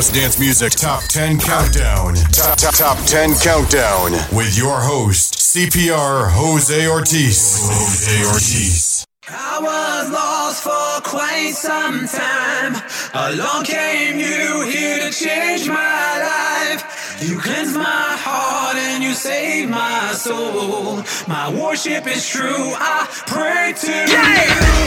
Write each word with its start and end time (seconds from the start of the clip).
House 0.00 0.12
Dance 0.12 0.40
Music 0.40 0.72
Top 0.72 1.02
10 1.02 1.40
Countdown. 1.40 2.14
Top, 2.32 2.56
top, 2.56 2.74
top 2.74 2.98
10 3.04 3.34
Countdown. 3.34 4.12
With 4.34 4.56
your 4.56 4.80
host, 4.80 5.34
CPR 5.34 6.30
Jose 6.30 6.88
Ortiz. 6.88 7.68
Jose 7.68 8.24
Ortiz. 8.24 9.04
I 9.28 9.58
was 9.60 10.10
lost 10.10 10.62
for 10.62 11.06
quite 11.06 11.52
some 11.52 12.06
time. 12.06 12.82
Along 13.12 13.64
came 13.64 14.18
you 14.18 14.62
here 14.62 15.00
to 15.00 15.10
change 15.12 15.68
my 15.68 15.74
life. 15.74 17.20
You 17.20 17.38
cleanse 17.38 17.76
my 17.76 18.16
heart 18.24 18.76
and 18.76 19.04
you 19.04 19.12
save 19.12 19.68
my 19.68 20.12
soul. 20.12 21.02
My 21.28 21.52
worship 21.52 22.06
is 22.06 22.26
true. 22.26 22.72
I 22.74 23.06
pray 23.26 23.74
to 23.76 23.92
yeah. 24.10 24.76
you. 24.76 24.79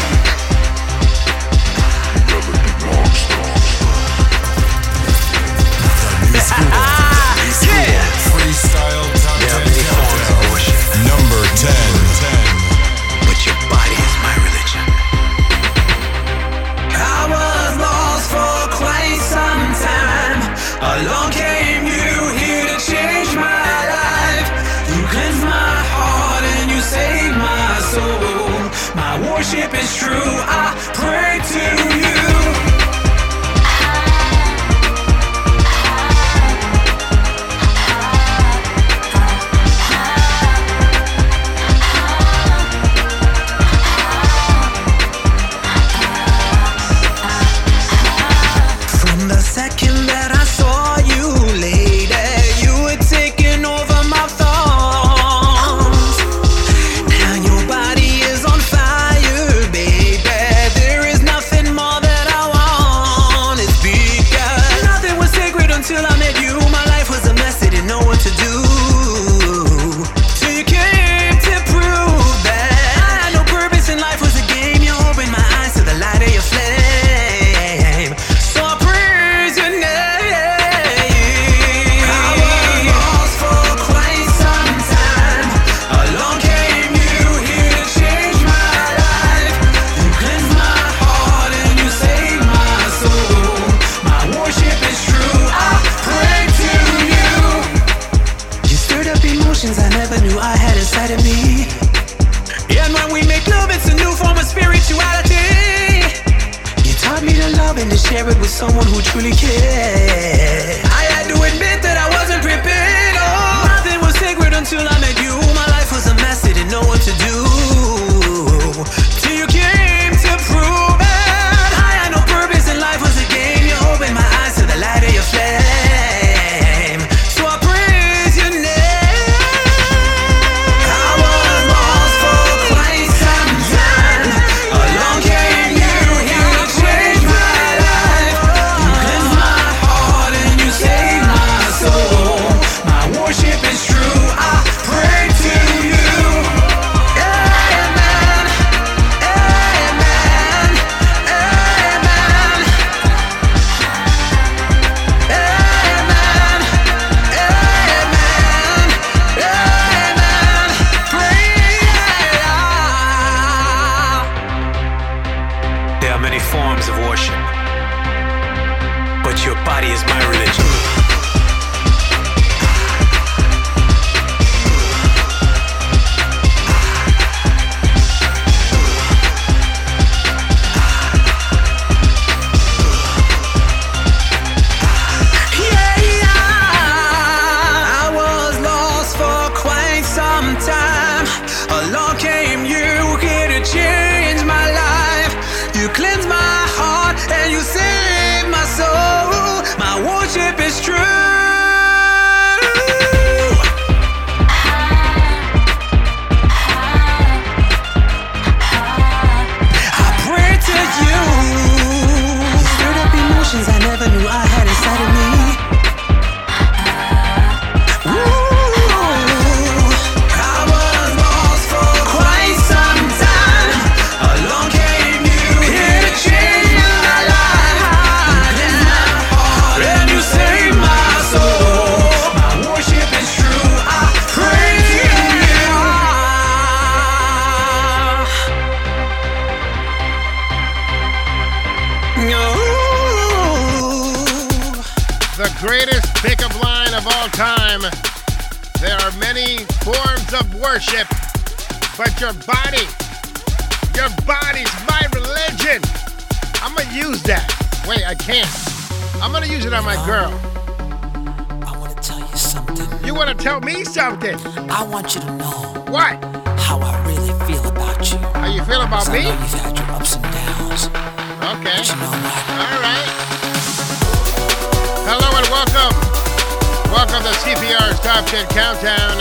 welcome 277.14 277.32
to 277.32 277.40
CPR's 277.40 278.00
Top 278.00 278.26
10 278.26 278.48
Countdown, 278.48 279.18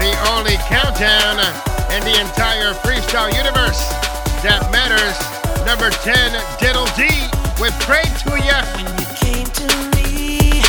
the 0.00 0.10
only 0.34 0.56
countdown 0.66 1.38
in 1.94 2.02
the 2.02 2.18
entire 2.20 2.74
freestyle 2.82 3.30
universe 3.30 3.78
that 4.42 4.58
matters. 4.72 5.14
Number 5.64 5.90
10, 6.02 6.34
Diddle 6.58 6.90
D, 6.98 7.06
with 7.62 7.70
Pray 7.86 8.02
to 8.02 8.30
Ya. 8.42 8.66
When 8.74 8.90
you 8.98 9.06
came 9.14 9.46
to 9.46 9.66
me, 9.94 10.62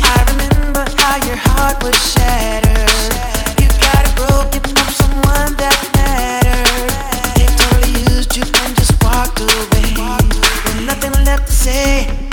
I 0.00 0.24
remember 0.32 0.88
how 0.96 1.20
your 1.26 1.36
heart 1.36 1.82
was 1.82 1.96
shattered. 2.12 3.12
You 3.60 3.68
got 3.76 4.08
it 4.08 4.14
broken 4.16 4.64
from 4.72 4.88
someone 4.96 5.52
that 5.60 5.76
mattered. 5.92 6.96
They 7.36 7.44
totally 7.60 8.16
used 8.16 8.34
you 8.36 8.44
and 8.64 8.72
just 8.74 8.96
walked 9.04 9.40
away. 9.40 9.92
With 10.64 10.86
nothing 10.86 11.12
left 11.26 11.46
to 11.48 11.52
say. 11.52 12.27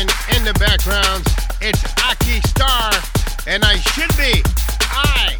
in 0.00 0.44
the 0.44 0.52
background. 0.58 1.24
It's 1.60 1.82
Aki 2.04 2.40
Starr, 2.48 2.92
and 3.46 3.64
I 3.64 3.76
should 3.76 4.14
be, 4.16 4.42
I 4.92 5.38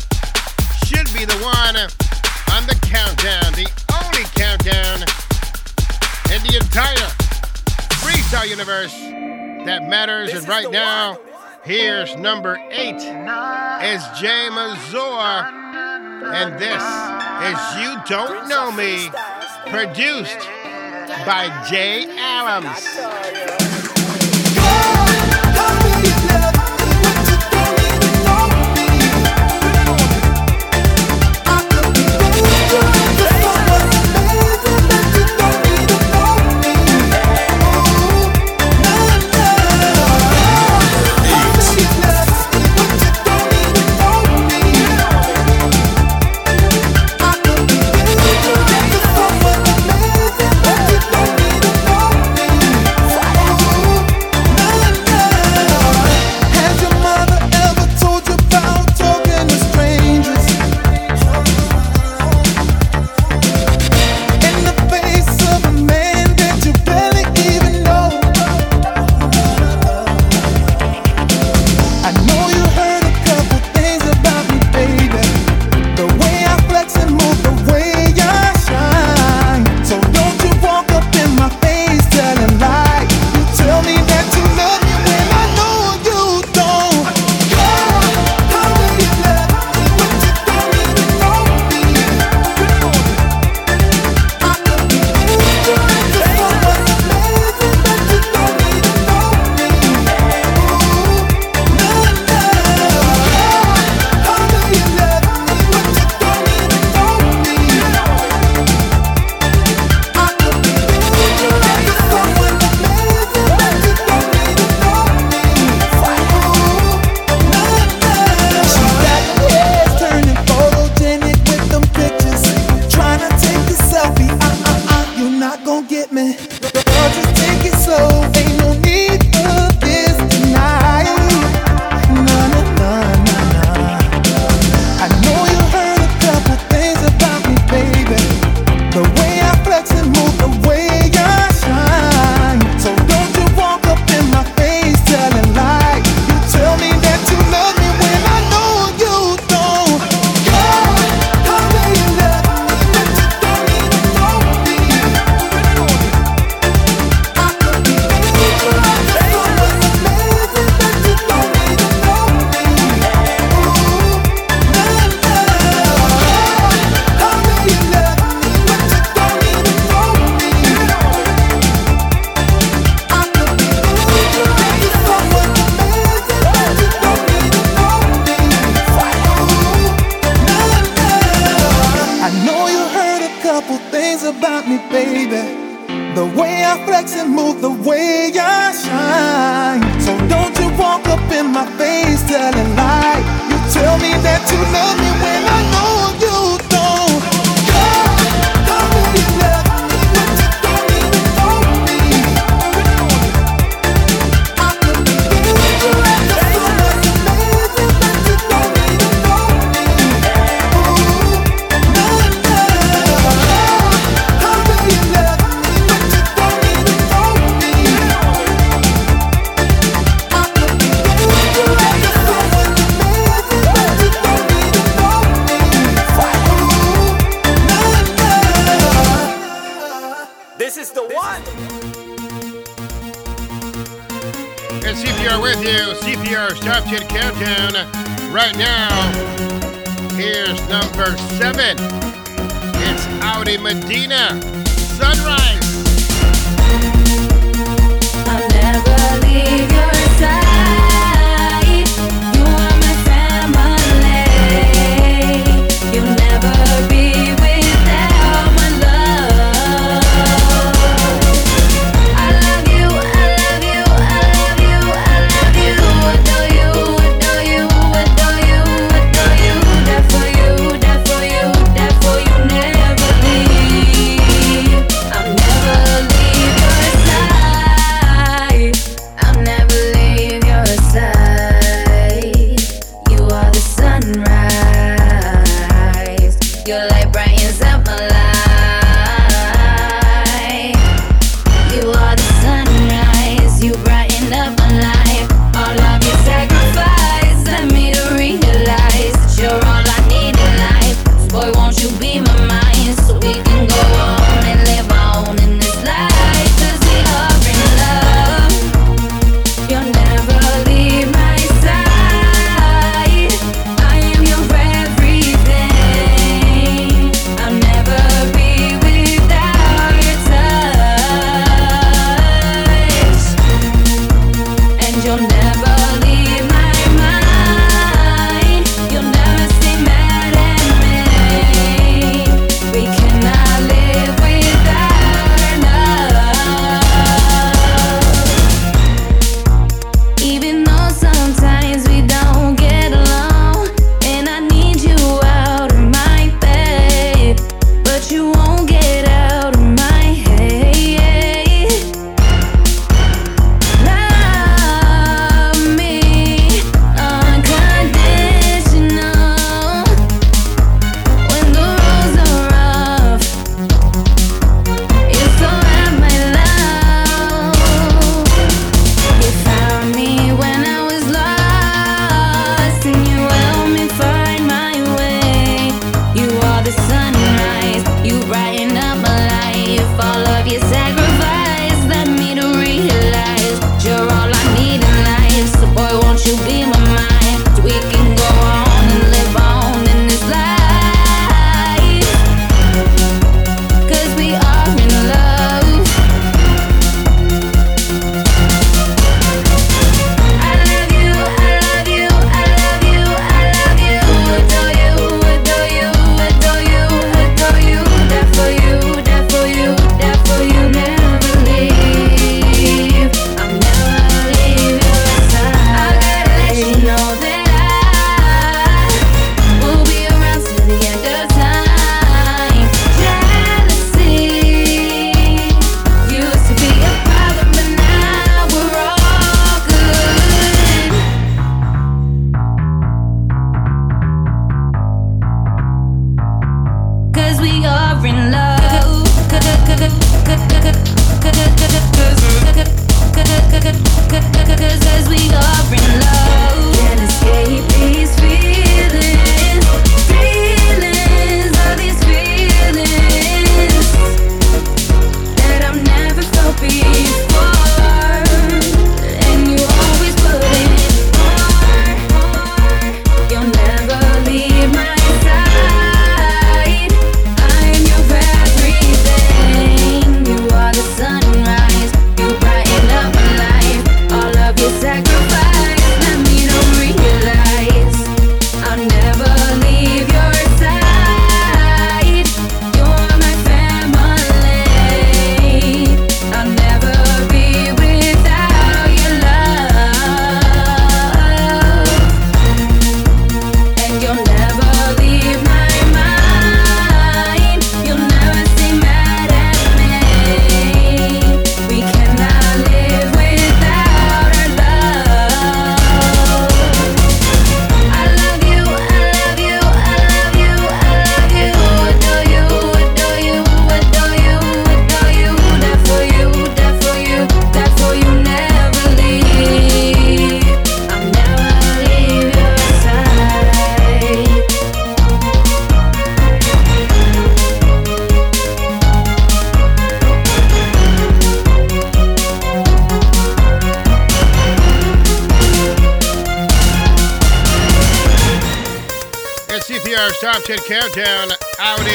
should 0.86 1.12
be 1.12 1.26
the 1.26 1.36
one 1.44 1.76
on 2.56 2.66
the 2.66 2.75
countdown, 2.88 3.52
the 3.52 3.68
only 3.92 4.25
countdown 4.32 5.04
in 6.32 6.42
the 6.48 6.56
entire 6.56 7.08
freestyle 8.00 8.48
universe 8.48 8.94
that 9.66 9.88
matters. 9.90 10.32
This 10.32 10.40
and 10.40 10.48
right 10.48 10.70
now, 10.70 11.12
one. 11.12 11.20
here's 11.64 12.16
number 12.16 12.58
eight. 12.70 12.96
Is 12.96 14.02
Jae 14.16 14.48
Mazor, 14.48 15.52
and 16.32 16.58
this 16.58 16.82
is 17.44 17.58
You 17.82 18.00
Don't 18.08 18.48
Know 18.48 18.72
Me, 18.72 19.10
produced 19.70 20.48
by 21.26 21.66
Jay 21.68 22.06
Alams. 22.18 23.46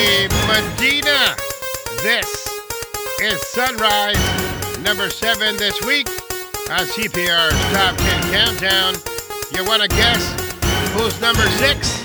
Medina. 0.02 1.36
This 2.02 2.48
is 3.22 3.40
Sunrise, 3.50 4.18
number 4.80 5.12
seven 5.12 5.56
this 5.58 5.80
week 5.86 6.08
on 6.72 6.88
CPR's 6.88 7.54
Top 7.72 7.96
10 7.98 8.32
Countdown. 8.32 8.96
You 9.54 9.64
want 9.64 9.84
to 9.84 9.88
guess 9.88 10.24
who's 10.94 11.22
number 11.22 11.46
six? 11.60 12.04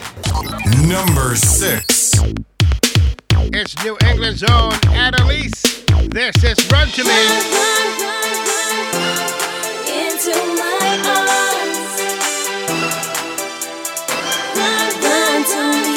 Number 0.87 1.37
six. 1.37 2.13
It's 3.55 3.83
New 3.83 3.97
England's 4.05 4.43
own 4.43 4.73
Adelis. 4.93 5.87
This 6.11 6.45
is 6.45 6.71
Run 6.71 6.89
to 6.89 7.03
Me. 7.03 7.23
Into 9.89 10.37
my 10.61 11.01
arms. 11.17 11.97
Run, 14.55 15.03
run 15.03 15.45
to 15.47 15.91
me. 15.91 15.96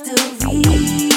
mystery. 0.00 1.11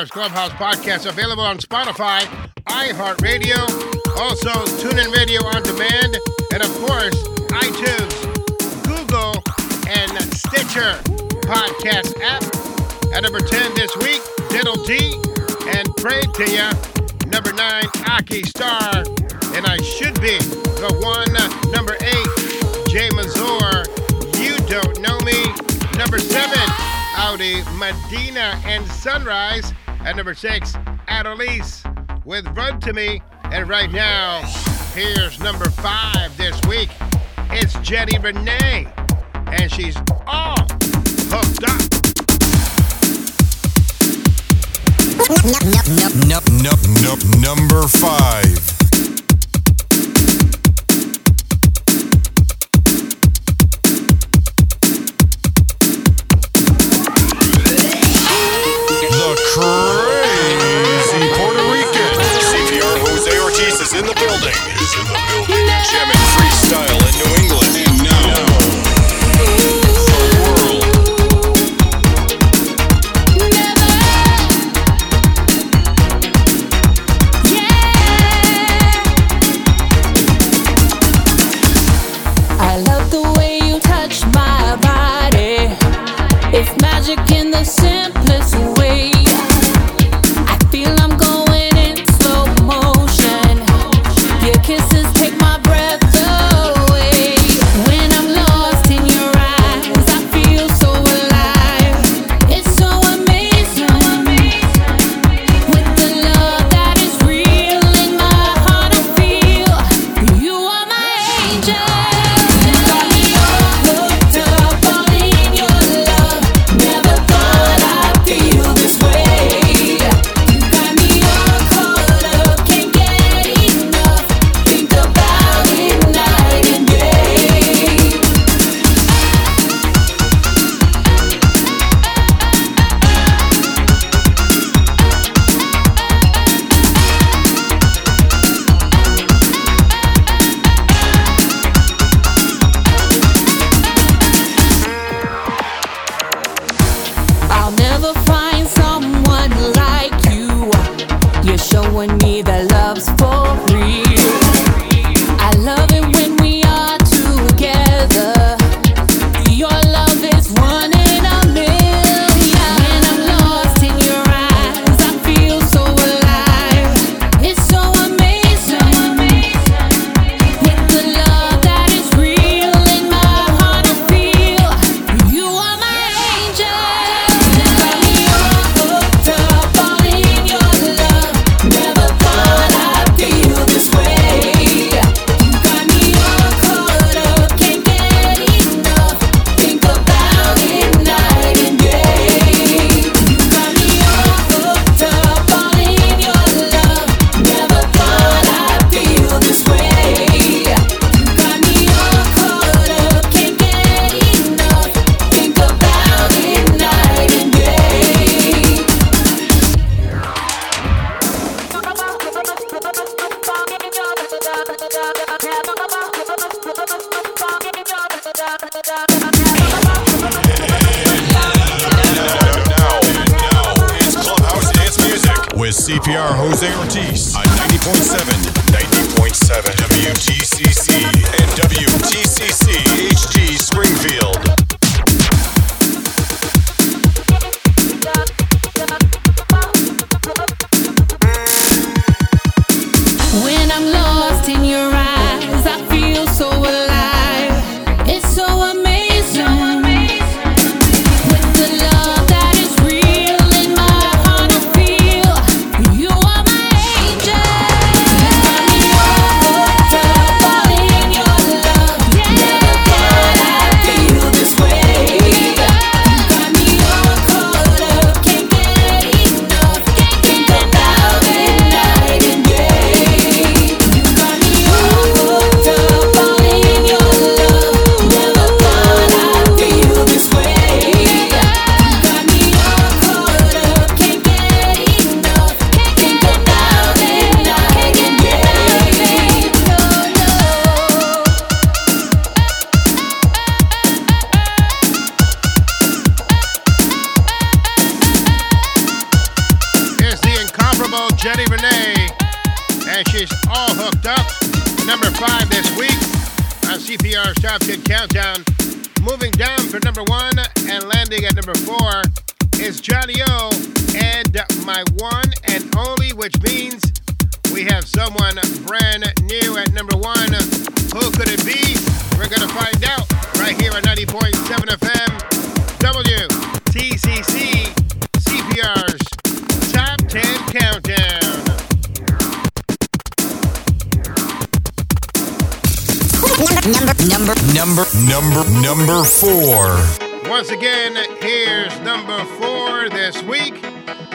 Outsiders 0.00 0.32
Clubhouse 0.32 0.50
podcast 0.52 1.06
available 1.06 1.42
on 1.42 1.58
Spotify, 1.58 2.20
iHeartRadio, 2.64 3.58
also 4.16 4.48
TuneIn 4.80 5.14
Radio 5.14 5.44
on 5.44 5.62
demand, 5.62 6.16
and 6.54 6.62
of 6.62 6.72
course, 6.80 7.12
iTunes, 7.60 8.16
Google, 8.88 9.36
and 9.92 10.16
Stitcher 10.32 10.96
podcast 11.44 12.18
app. 12.22 12.42
At 13.12 13.24
number 13.24 13.40
10 13.40 13.74
this 13.74 13.94
week, 13.98 14.22
Diddle 14.48 14.82
D 14.84 15.20
and 15.76 15.94
Pray 15.96 16.22
to 16.22 16.50
Ya. 16.50 16.72
Number 17.26 17.52
9, 17.52 17.84
Aki 18.08 18.44
Starr, 18.44 19.04
and 19.52 19.66
I 19.66 19.76
Should 19.82 20.18
Be 20.22 20.38
the 20.80 20.96
One. 21.04 21.72
Number 21.72 21.92
8, 21.92 22.00
Jae 22.88 23.10
Mazor, 23.10 23.84
You 24.40 24.56
Don't 24.66 24.98
Know 25.00 25.20
Me. 25.26 25.44
Number 25.98 26.18
7, 26.18 26.58
Audi, 27.18 27.62
Medina, 27.76 28.58
and 28.64 28.86
Sunrise. 28.86 29.74
At 30.02 30.16
number 30.16 30.34
six, 30.34 30.72
Adelis 31.08 31.84
with 32.24 32.46
Run 32.56 32.80
to 32.80 32.92
Me. 32.92 33.22
And 33.44 33.68
right 33.68 33.90
now, 33.92 34.42
here's 34.94 35.38
number 35.40 35.68
five 35.70 36.34
this 36.36 36.60
week. 36.66 36.90
It's 37.50 37.74
Jenni 37.76 38.22
Renee. 38.22 38.86
And 39.34 39.70
she's 39.70 39.96
all 40.26 40.56
hooked 41.28 41.64
up. 41.64 41.80
Number 47.40 47.86
five. 47.88 48.69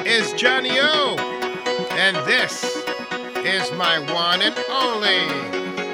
is 0.05 0.33
Johnny 0.33 0.71
O, 0.79 1.15
and 1.91 2.15
this 2.27 2.63
is 3.45 3.71
my 3.73 3.99
one 4.13 4.41
and 4.41 4.55
only 4.69 5.84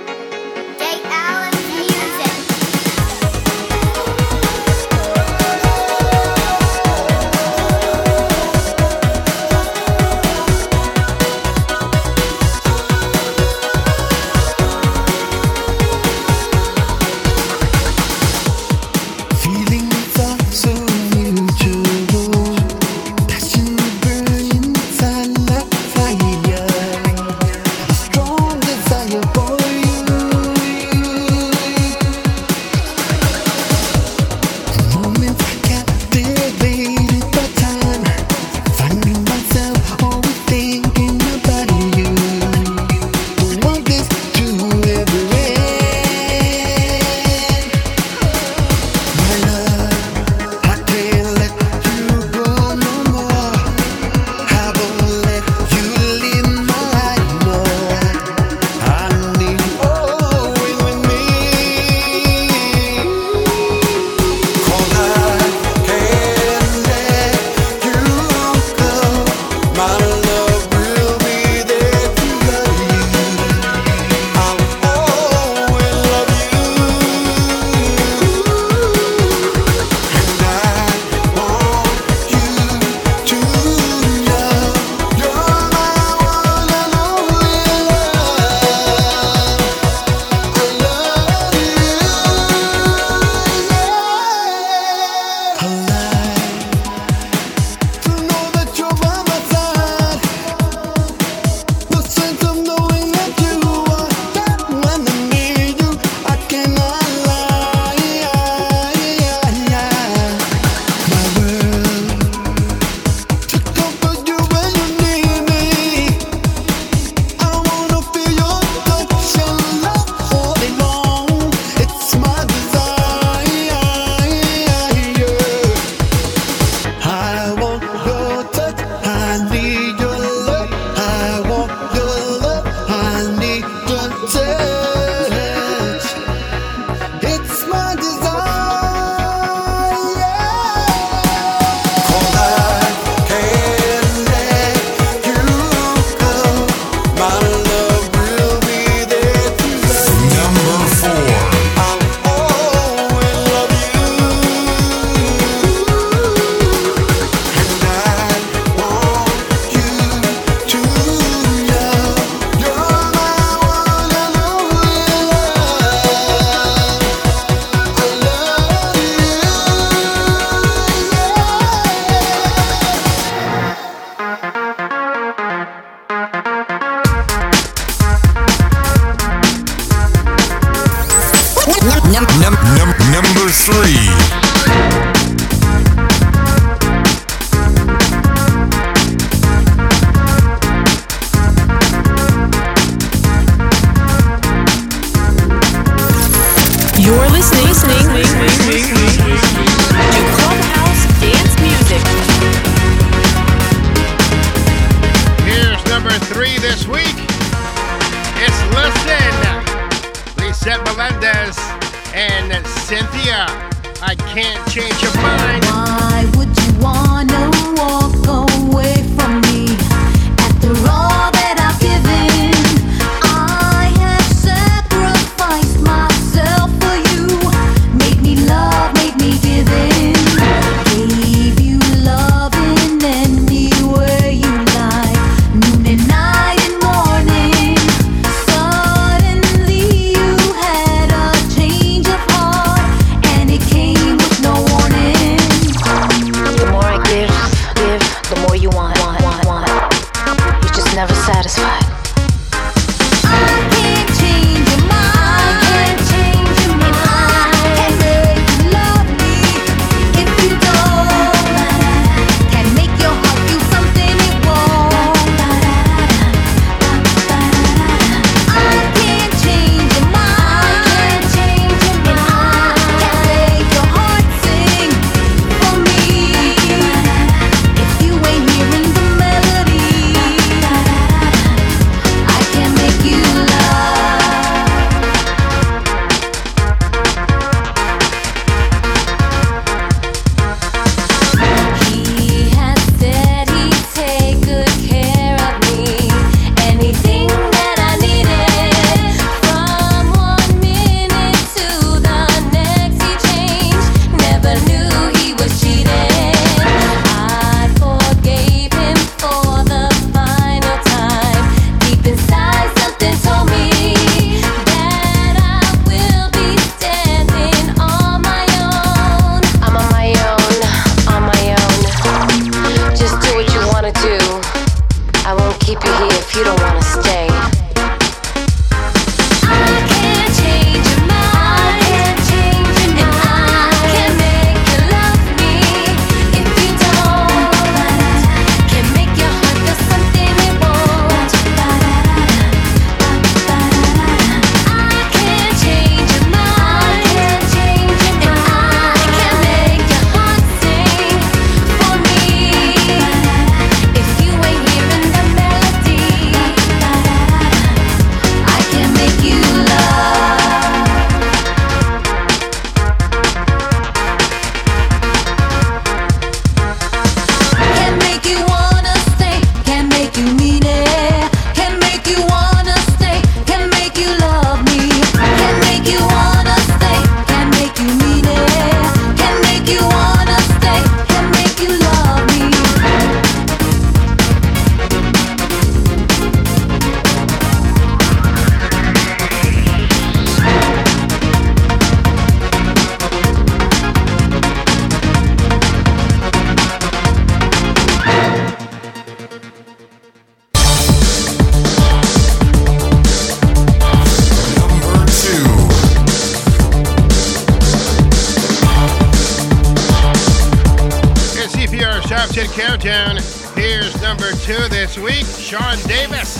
Countdown. 412.62 413.18
Here's 413.56 414.00
number 414.04 414.32
two 414.34 414.68
this 414.70 414.96
week, 414.96 415.26
Shawn 415.26 415.78
Davis. 415.88 416.38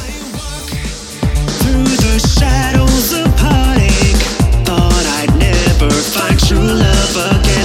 Through 1.64 1.84
the 1.84 2.20
shadows 2.20 3.14
of 3.14 3.26
heartache, 3.40 4.22
thought 4.64 5.06
I'd 5.18 5.36
never 5.40 5.90
find 5.90 6.40
true 6.40 6.60
love 6.60 7.42
again. 7.42 7.61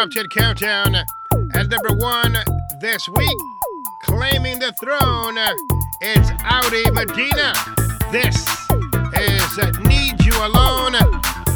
Corrupted 0.00 0.30
Countdown 0.30 0.94
at 0.94 1.68
number 1.68 1.92
one 1.92 2.34
this 2.80 3.06
week, 3.06 3.36
claiming 4.02 4.58
the 4.58 4.72
throne. 4.80 5.36
It's 6.00 6.30
Audi 6.42 6.90
Medina. 6.90 7.52
This 8.10 8.34
is 9.12 9.78
Need 9.80 10.24
You 10.24 10.32
Alone 10.46 10.94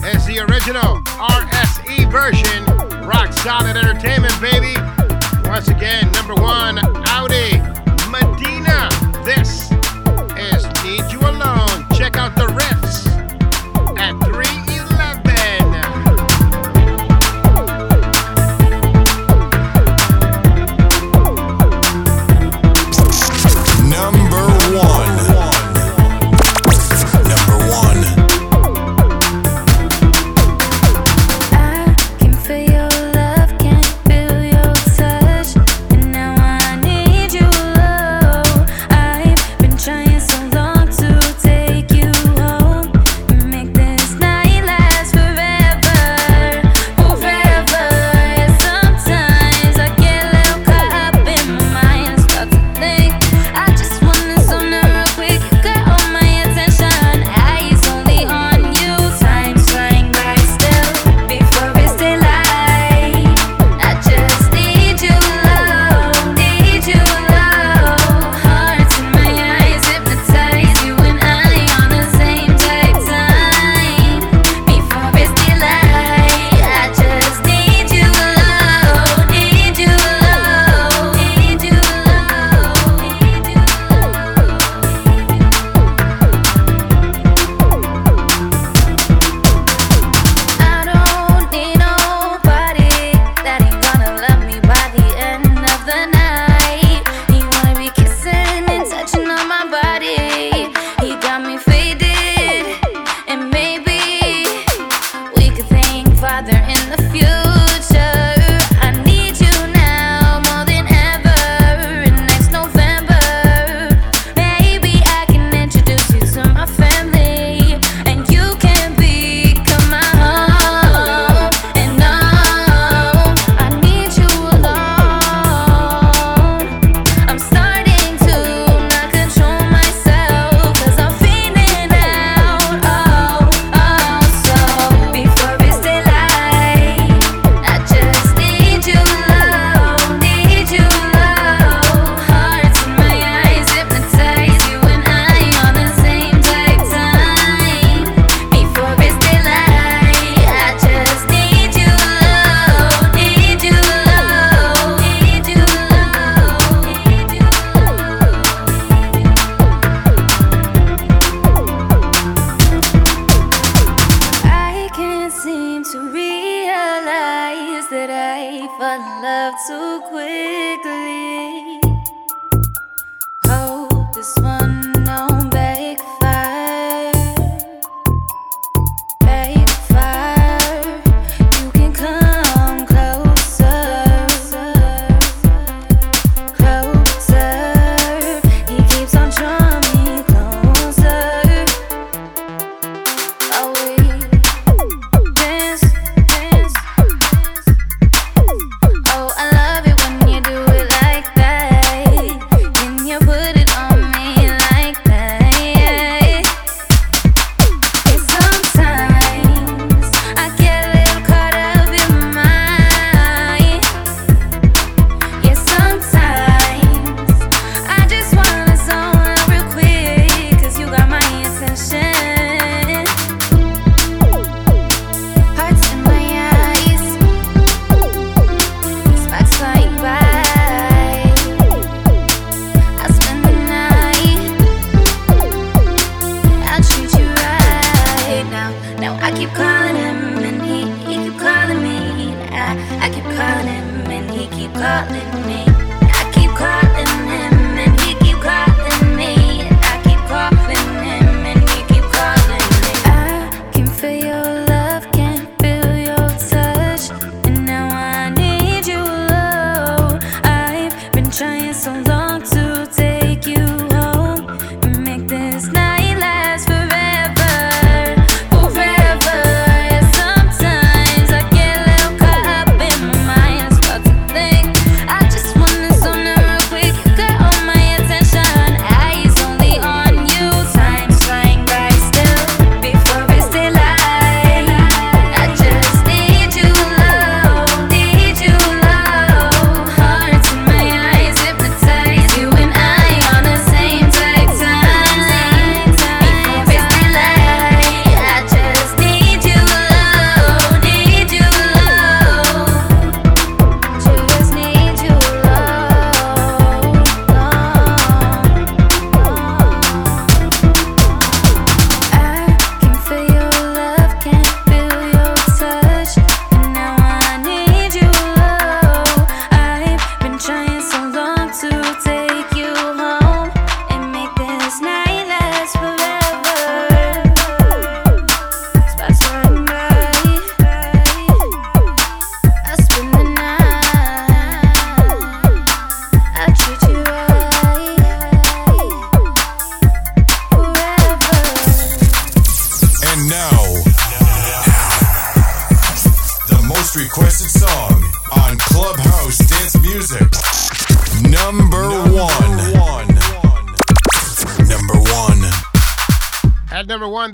as 0.04 0.26
the 0.26 0.44
original 0.46 1.00
RSE 1.16 2.12
version. 2.12 2.66
Rock 3.08 3.32
Solid 3.32 3.78
Entertainment, 3.78 4.38
baby. 4.42 4.76
Once 5.48 5.68
again, 5.68 6.12
number 6.12 6.34
one 6.34 6.76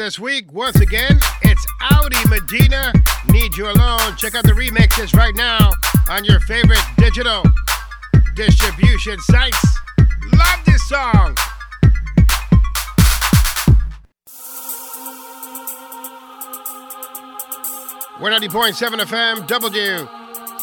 this 0.00 0.18
week, 0.18 0.50
once 0.50 0.80
again, 0.80 1.20
it's 1.42 1.66
Audi 1.82 2.16
Medina. 2.30 2.90
Need 3.28 3.54
You 3.54 3.66
Alone. 3.66 4.16
Check 4.16 4.34
out 4.34 4.44
the 4.44 4.52
remixes 4.52 5.14
right 5.14 5.34
now 5.36 5.72
on 6.08 6.24
your 6.24 6.40
favorite 6.40 6.80
digital 6.96 7.42
distribution 8.34 9.20
sites. 9.20 9.78
Love 10.32 10.64
this 10.64 10.88
song. 10.88 11.36
We're 18.22 18.30
90.7 18.30 19.00
FM, 19.04 19.46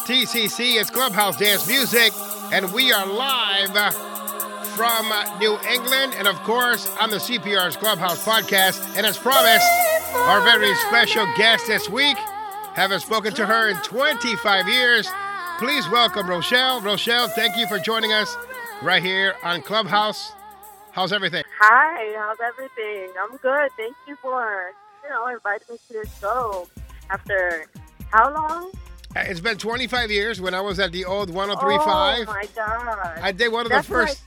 WTCC. 0.04 0.80
It's 0.80 0.90
Clubhouse 0.90 1.36
Dance 1.36 1.68
Music, 1.68 2.12
and 2.52 2.72
we 2.72 2.92
are 2.92 3.06
live 3.06 4.07
from 4.78 5.10
New 5.40 5.58
England, 5.68 6.14
and 6.16 6.28
of 6.28 6.36
course 6.44 6.88
on 7.00 7.10
the 7.10 7.16
CPR's 7.16 7.76
Clubhouse 7.76 8.22
podcast. 8.24 8.78
And 8.96 9.04
as 9.04 9.18
promised, 9.18 9.66
our 10.14 10.40
very 10.42 10.72
special 10.88 11.26
guest 11.36 11.66
this 11.66 11.88
week, 11.88 12.16
haven't 12.74 13.00
spoken 13.00 13.34
to 13.34 13.44
her 13.44 13.70
in 13.70 13.76
25 13.78 14.68
years. 14.68 15.08
Please 15.58 15.88
welcome 15.90 16.30
Rochelle. 16.30 16.80
Rochelle, 16.80 17.26
thank 17.26 17.56
you 17.56 17.66
for 17.66 17.80
joining 17.80 18.12
us 18.12 18.36
right 18.80 19.02
here 19.02 19.34
on 19.42 19.62
Clubhouse. 19.62 20.30
How's 20.92 21.12
everything? 21.12 21.42
Hi, 21.60 22.14
how's 22.16 22.38
everything? 22.46 23.10
I'm 23.20 23.36
good. 23.38 23.70
Thank 23.76 23.96
you 24.06 24.14
for, 24.22 24.70
you 25.02 25.10
know, 25.10 25.26
inviting 25.26 25.66
me 25.72 25.78
to 25.88 25.94
your 25.94 26.04
show. 26.20 26.68
After 27.10 27.66
how 28.12 28.32
long? 28.32 28.70
Uh, 29.16 29.20
It's 29.26 29.40
been 29.40 29.58
25 29.58 30.12
years 30.12 30.40
when 30.40 30.54
I 30.54 30.60
was 30.60 30.78
at 30.78 30.92
the 30.92 31.04
old 31.04 31.30
1035. 31.30 32.28
Oh 32.28 32.28
1035. 32.28 32.28
my 32.28 32.46
god. 32.54 33.18
I 33.20 33.32
did 33.32 33.50
one 33.50 33.66
of 33.66 33.70
That's 33.70 33.88
the 33.88 33.92
first. 33.94 34.22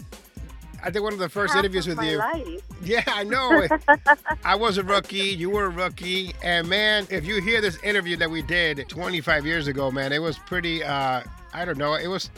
I 0.83 0.89
did 0.89 0.99
one 1.01 1.13
of 1.13 1.19
the 1.19 1.29
first 1.29 1.53
half 1.53 1.63
interviews 1.63 1.87
with 1.87 2.01
you. 2.01 2.17
life. 2.17 2.61
Yeah, 2.83 3.03
I 3.07 3.23
know. 3.23 3.67
I 4.43 4.55
was 4.55 4.77
a 4.77 4.83
rookie. 4.83 5.17
You 5.19 5.49
were 5.49 5.65
a 5.65 5.69
rookie. 5.69 6.33
And 6.43 6.67
man, 6.67 7.05
if 7.09 7.25
you 7.25 7.39
hear 7.41 7.61
this 7.61 7.81
interview 7.83 8.17
that 8.17 8.29
we 8.29 8.41
did 8.41 8.85
25 8.89 9.45
years 9.45 9.67
ago, 9.67 9.91
man, 9.91 10.11
it 10.11 10.19
was 10.19 10.37
pretty. 10.39 10.83
Uh, 10.83 11.21
I 11.53 11.65
don't 11.65 11.77
know. 11.77 11.93
It 11.95 12.07
was. 12.07 12.29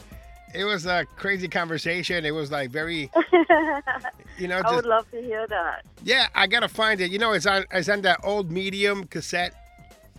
It 0.54 0.64
was 0.64 0.86
a 0.86 1.04
crazy 1.16 1.48
conversation. 1.48 2.24
It 2.24 2.30
was 2.30 2.52
like 2.52 2.70
very, 2.70 3.10
you 4.38 4.46
know, 4.46 4.60
I 4.64 4.74
would 4.76 4.86
love 4.86 5.10
to 5.10 5.20
hear 5.20 5.46
that. 5.48 5.84
yeah. 6.04 6.28
I 6.32 6.46
gotta 6.46 6.68
find 6.68 7.00
it. 7.00 7.10
You 7.10 7.18
know, 7.18 7.32
it's 7.32 7.46
on. 7.46 7.64
It's 7.72 7.88
on 7.88 8.02
that 8.02 8.20
old 8.22 8.52
medium 8.52 9.04
cassette, 9.08 9.52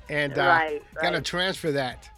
and 0.10 0.38
uh, 0.38 0.42
Right, 0.42 0.84
gotta 1.02 1.22
transfer 1.22 1.72
that. 1.72 2.10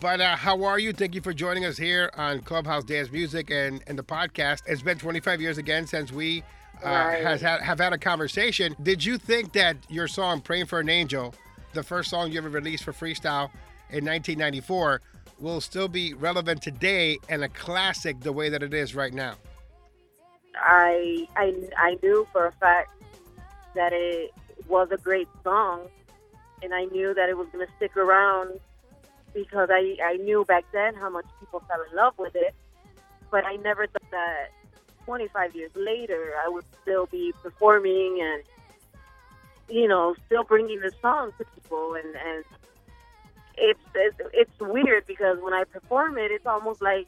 But 0.00 0.20
uh, 0.20 0.36
how 0.36 0.64
are 0.64 0.78
you? 0.78 0.92
Thank 0.92 1.14
you 1.14 1.20
for 1.20 1.32
joining 1.32 1.64
us 1.64 1.76
here 1.76 2.10
on 2.16 2.40
Clubhouse 2.40 2.84
Dance 2.84 3.10
Music 3.10 3.50
and, 3.50 3.82
and 3.86 3.98
the 3.98 4.02
podcast. 4.02 4.62
It's 4.66 4.82
been 4.82 4.98
25 4.98 5.40
years 5.40 5.58
again 5.58 5.86
since 5.86 6.12
we 6.12 6.42
uh, 6.84 6.88
Right. 6.88 7.24
has 7.24 7.40
had, 7.40 7.62
have 7.62 7.78
had 7.78 7.92
a 7.92 7.98
conversation. 7.98 8.76
Did 8.82 9.04
you 9.04 9.16
think 9.16 9.52
that 9.52 9.76
your 9.88 10.08
song 10.08 10.40
"Praying 10.42 10.66
for 10.66 10.80
an 10.80 10.88
Angel," 10.90 11.34
the 11.72 11.82
first 11.82 12.10
song 12.10 12.30
you 12.30 12.38
ever 12.38 12.48
released 12.50 12.84
for 12.84 12.92
freestyle 12.92 13.50
in 13.90 14.04
1994, 14.04 15.00
will 15.38 15.60
still 15.60 15.88
be 15.88 16.12
relevant 16.14 16.60
today 16.62 17.16
and 17.28 17.44
a 17.44 17.48
classic 17.48 18.20
the 18.20 18.32
way 18.32 18.48
that 18.50 18.62
it 18.62 18.74
is 18.74 18.94
right 18.94 19.14
now? 19.14 19.34
I 20.56 21.26
I 21.36 21.54
I 21.78 21.96
knew 22.02 22.26
for 22.32 22.46
a 22.46 22.52
fact 22.52 22.90
that 23.74 23.92
it 23.94 24.32
was 24.68 24.88
a 24.90 24.98
great 24.98 25.28
song, 25.44 25.88
and 26.62 26.74
I 26.74 26.84
knew 26.86 27.14
that 27.14 27.28
it 27.30 27.36
was 27.36 27.46
going 27.52 27.66
to 27.66 27.72
stick 27.76 27.96
around 27.96 28.60
because 29.36 29.68
I 29.70 29.96
I 30.02 30.16
knew 30.16 30.44
back 30.44 30.64
then 30.72 30.94
how 30.94 31.10
much 31.10 31.26
people 31.38 31.62
fell 31.68 31.82
in 31.88 31.94
love 31.94 32.14
with 32.18 32.34
it, 32.34 32.54
but 33.30 33.44
I 33.44 33.56
never 33.56 33.86
thought 33.86 34.10
that 34.10 34.48
25 35.04 35.54
years 35.54 35.70
later 35.76 36.34
I 36.44 36.48
would 36.48 36.64
still 36.82 37.06
be 37.06 37.32
performing 37.42 38.18
and 38.20 38.42
you 39.68 39.86
know 39.86 40.16
still 40.26 40.42
bringing 40.42 40.80
the 40.80 40.90
song 41.02 41.32
to 41.38 41.44
people 41.54 41.94
and 41.94 42.16
and 42.16 42.44
it's 43.58 43.80
it's, 43.94 44.20
it's 44.32 44.60
weird 44.60 45.06
because 45.06 45.38
when 45.40 45.52
I 45.52 45.64
perform 45.64 46.18
it, 46.18 46.30
it's 46.30 46.46
almost 46.46 46.82
like 46.82 47.06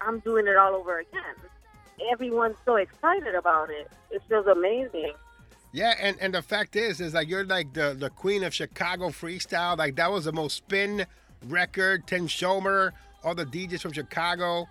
I'm 0.00 0.18
doing 0.20 0.46
it 0.46 0.56
all 0.56 0.74
over 0.74 0.98
again. 0.98 1.36
Everyone's 2.10 2.56
so 2.64 2.76
excited 2.76 3.34
about 3.34 3.70
it. 3.70 3.90
It 4.10 4.22
feels 4.28 4.46
amazing. 4.46 5.12
Yeah, 5.72 5.94
and, 6.00 6.16
and 6.20 6.34
the 6.34 6.42
fact 6.42 6.76
is, 6.76 7.00
is 7.00 7.14
like 7.14 7.28
you're 7.28 7.44
like 7.44 7.72
the, 7.72 7.94
the 7.98 8.10
queen 8.10 8.44
of 8.44 8.52
Chicago 8.54 9.08
freestyle. 9.08 9.76
Like 9.76 9.96
that 9.96 10.10
was 10.12 10.26
the 10.26 10.32
most 10.32 10.56
spin 10.56 11.06
record. 11.46 12.06
Tim 12.06 12.26
Schommer, 12.28 12.92
all 13.24 13.34
the 13.34 13.46
DJs 13.46 13.80
from 13.80 13.92
Chicago 13.92 14.68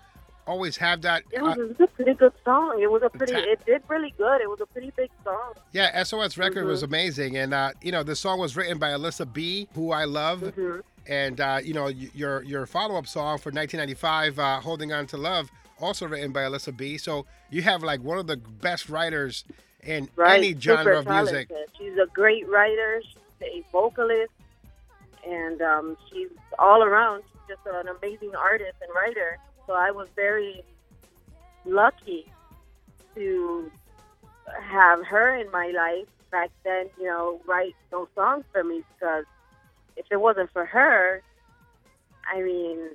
always 0.48 0.78
have 0.78 1.02
that. 1.02 1.24
It 1.32 1.40
uh, 1.42 1.46
was, 1.46 1.58
it 1.58 1.68
was 1.70 1.80
a 1.80 1.88
pretty 1.88 2.14
good 2.14 2.34
song. 2.46 2.80
It 2.82 2.92
was 2.92 3.02
a 3.04 3.10
pretty. 3.10 3.34
It 3.34 3.66
did 3.66 3.82
really 3.88 4.14
good. 4.18 4.42
It 4.42 4.50
was 4.50 4.62
a 4.62 4.66
pretty 4.68 4.92
big 4.96 5.10
song. 5.24 5.54
yeah, 5.72 6.04
SOS 6.04 6.38
record 6.38 6.66
was 6.66 6.82
Mhm. 6.82 6.86
amazing, 6.88 7.38
and 7.38 7.54
uh, 7.54 7.72
you 7.82 7.92
know 7.92 8.04
the 8.04 8.16
song 8.16 8.40
was 8.40 8.56
written 8.56 8.78
by 8.78 8.90
Alyssa 8.90 9.32
B, 9.32 9.68
who 9.74 9.92
I 9.92 10.06
love, 10.06 10.42
Mhm. 10.42 10.82
and 11.08 11.42
uh, 11.42 11.60
you 11.64 11.74
know 11.74 11.88
your 11.88 12.44
your 12.44 12.66
follow 12.68 12.96
up 12.98 13.08
song 13.08 13.38
for 13.40 13.52
1995, 13.52 14.38
uh, 14.40 14.60
"Holding 14.60 14.92
On 14.94 15.08
to 15.08 15.18
Love," 15.18 15.50
also 15.80 16.08
written 16.08 16.32
by 16.32 16.42
Alyssa 16.42 16.76
B. 16.76 16.98
So 17.00 17.26
you 17.50 17.62
have 17.64 17.82
like 17.84 18.02
one 18.02 18.18
of 18.20 18.28
the 18.28 18.38
best 18.38 18.90
writers 18.90 19.46
in 19.84 20.10
Right. 20.16 20.38
any 20.38 20.60
genre 20.60 21.00
of 21.00 21.08
music. 21.08 21.50
She's 21.78 21.98
a 21.98 22.08
great 22.08 22.48
writer. 22.50 23.02
She's 23.02 23.18
a 23.42 23.64
vocalist, 23.72 24.32
and 25.28 25.62
um, 25.62 25.98
she's 26.12 26.30
all 26.60 26.84
around. 26.84 27.24
She's 27.32 27.56
just 27.56 27.62
an 27.66 27.88
amazing 27.88 28.36
artist 28.36 28.76
and 28.82 28.94
writer. 28.96 29.38
So 29.68 29.74
I 29.74 29.92
was 29.92 30.08
very 30.16 30.64
lucky 31.66 32.26
to 33.16 33.72
have 34.62 35.06
her 35.06 35.36
in 35.36 35.50
my 35.52 35.68
life 35.68 36.08
back 36.32 36.50
then. 36.64 36.88
You 37.00 37.06
know, 37.06 37.42
write 37.48 37.76
those 37.90 38.08
songs 38.16 38.46
for 38.52 38.64
me 38.64 38.84
because 39.00 39.26
if 39.98 40.06
it 40.12 40.18
wasn't 40.20 40.52
for 40.52 40.66
her, 40.66 41.22
I 42.32 42.42
mean, 42.42 42.90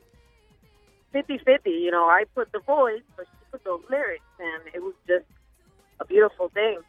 50-50, 1.14 1.66
You 1.66 1.91
know, 1.91 2.05
I 2.07 2.24
put 2.34 2.53
the 2.53 2.59
voice, 2.61 3.03
but 3.16 3.26
she 3.26 3.45
put 3.51 3.64
those 3.64 3.82
lyrics, 3.91 4.24
and 4.39 4.62
it 4.74 4.82
was 4.82 4.95
just 5.07 5.24
a 6.01 6.05
beautiful 6.07 6.51
thing. 6.55 6.81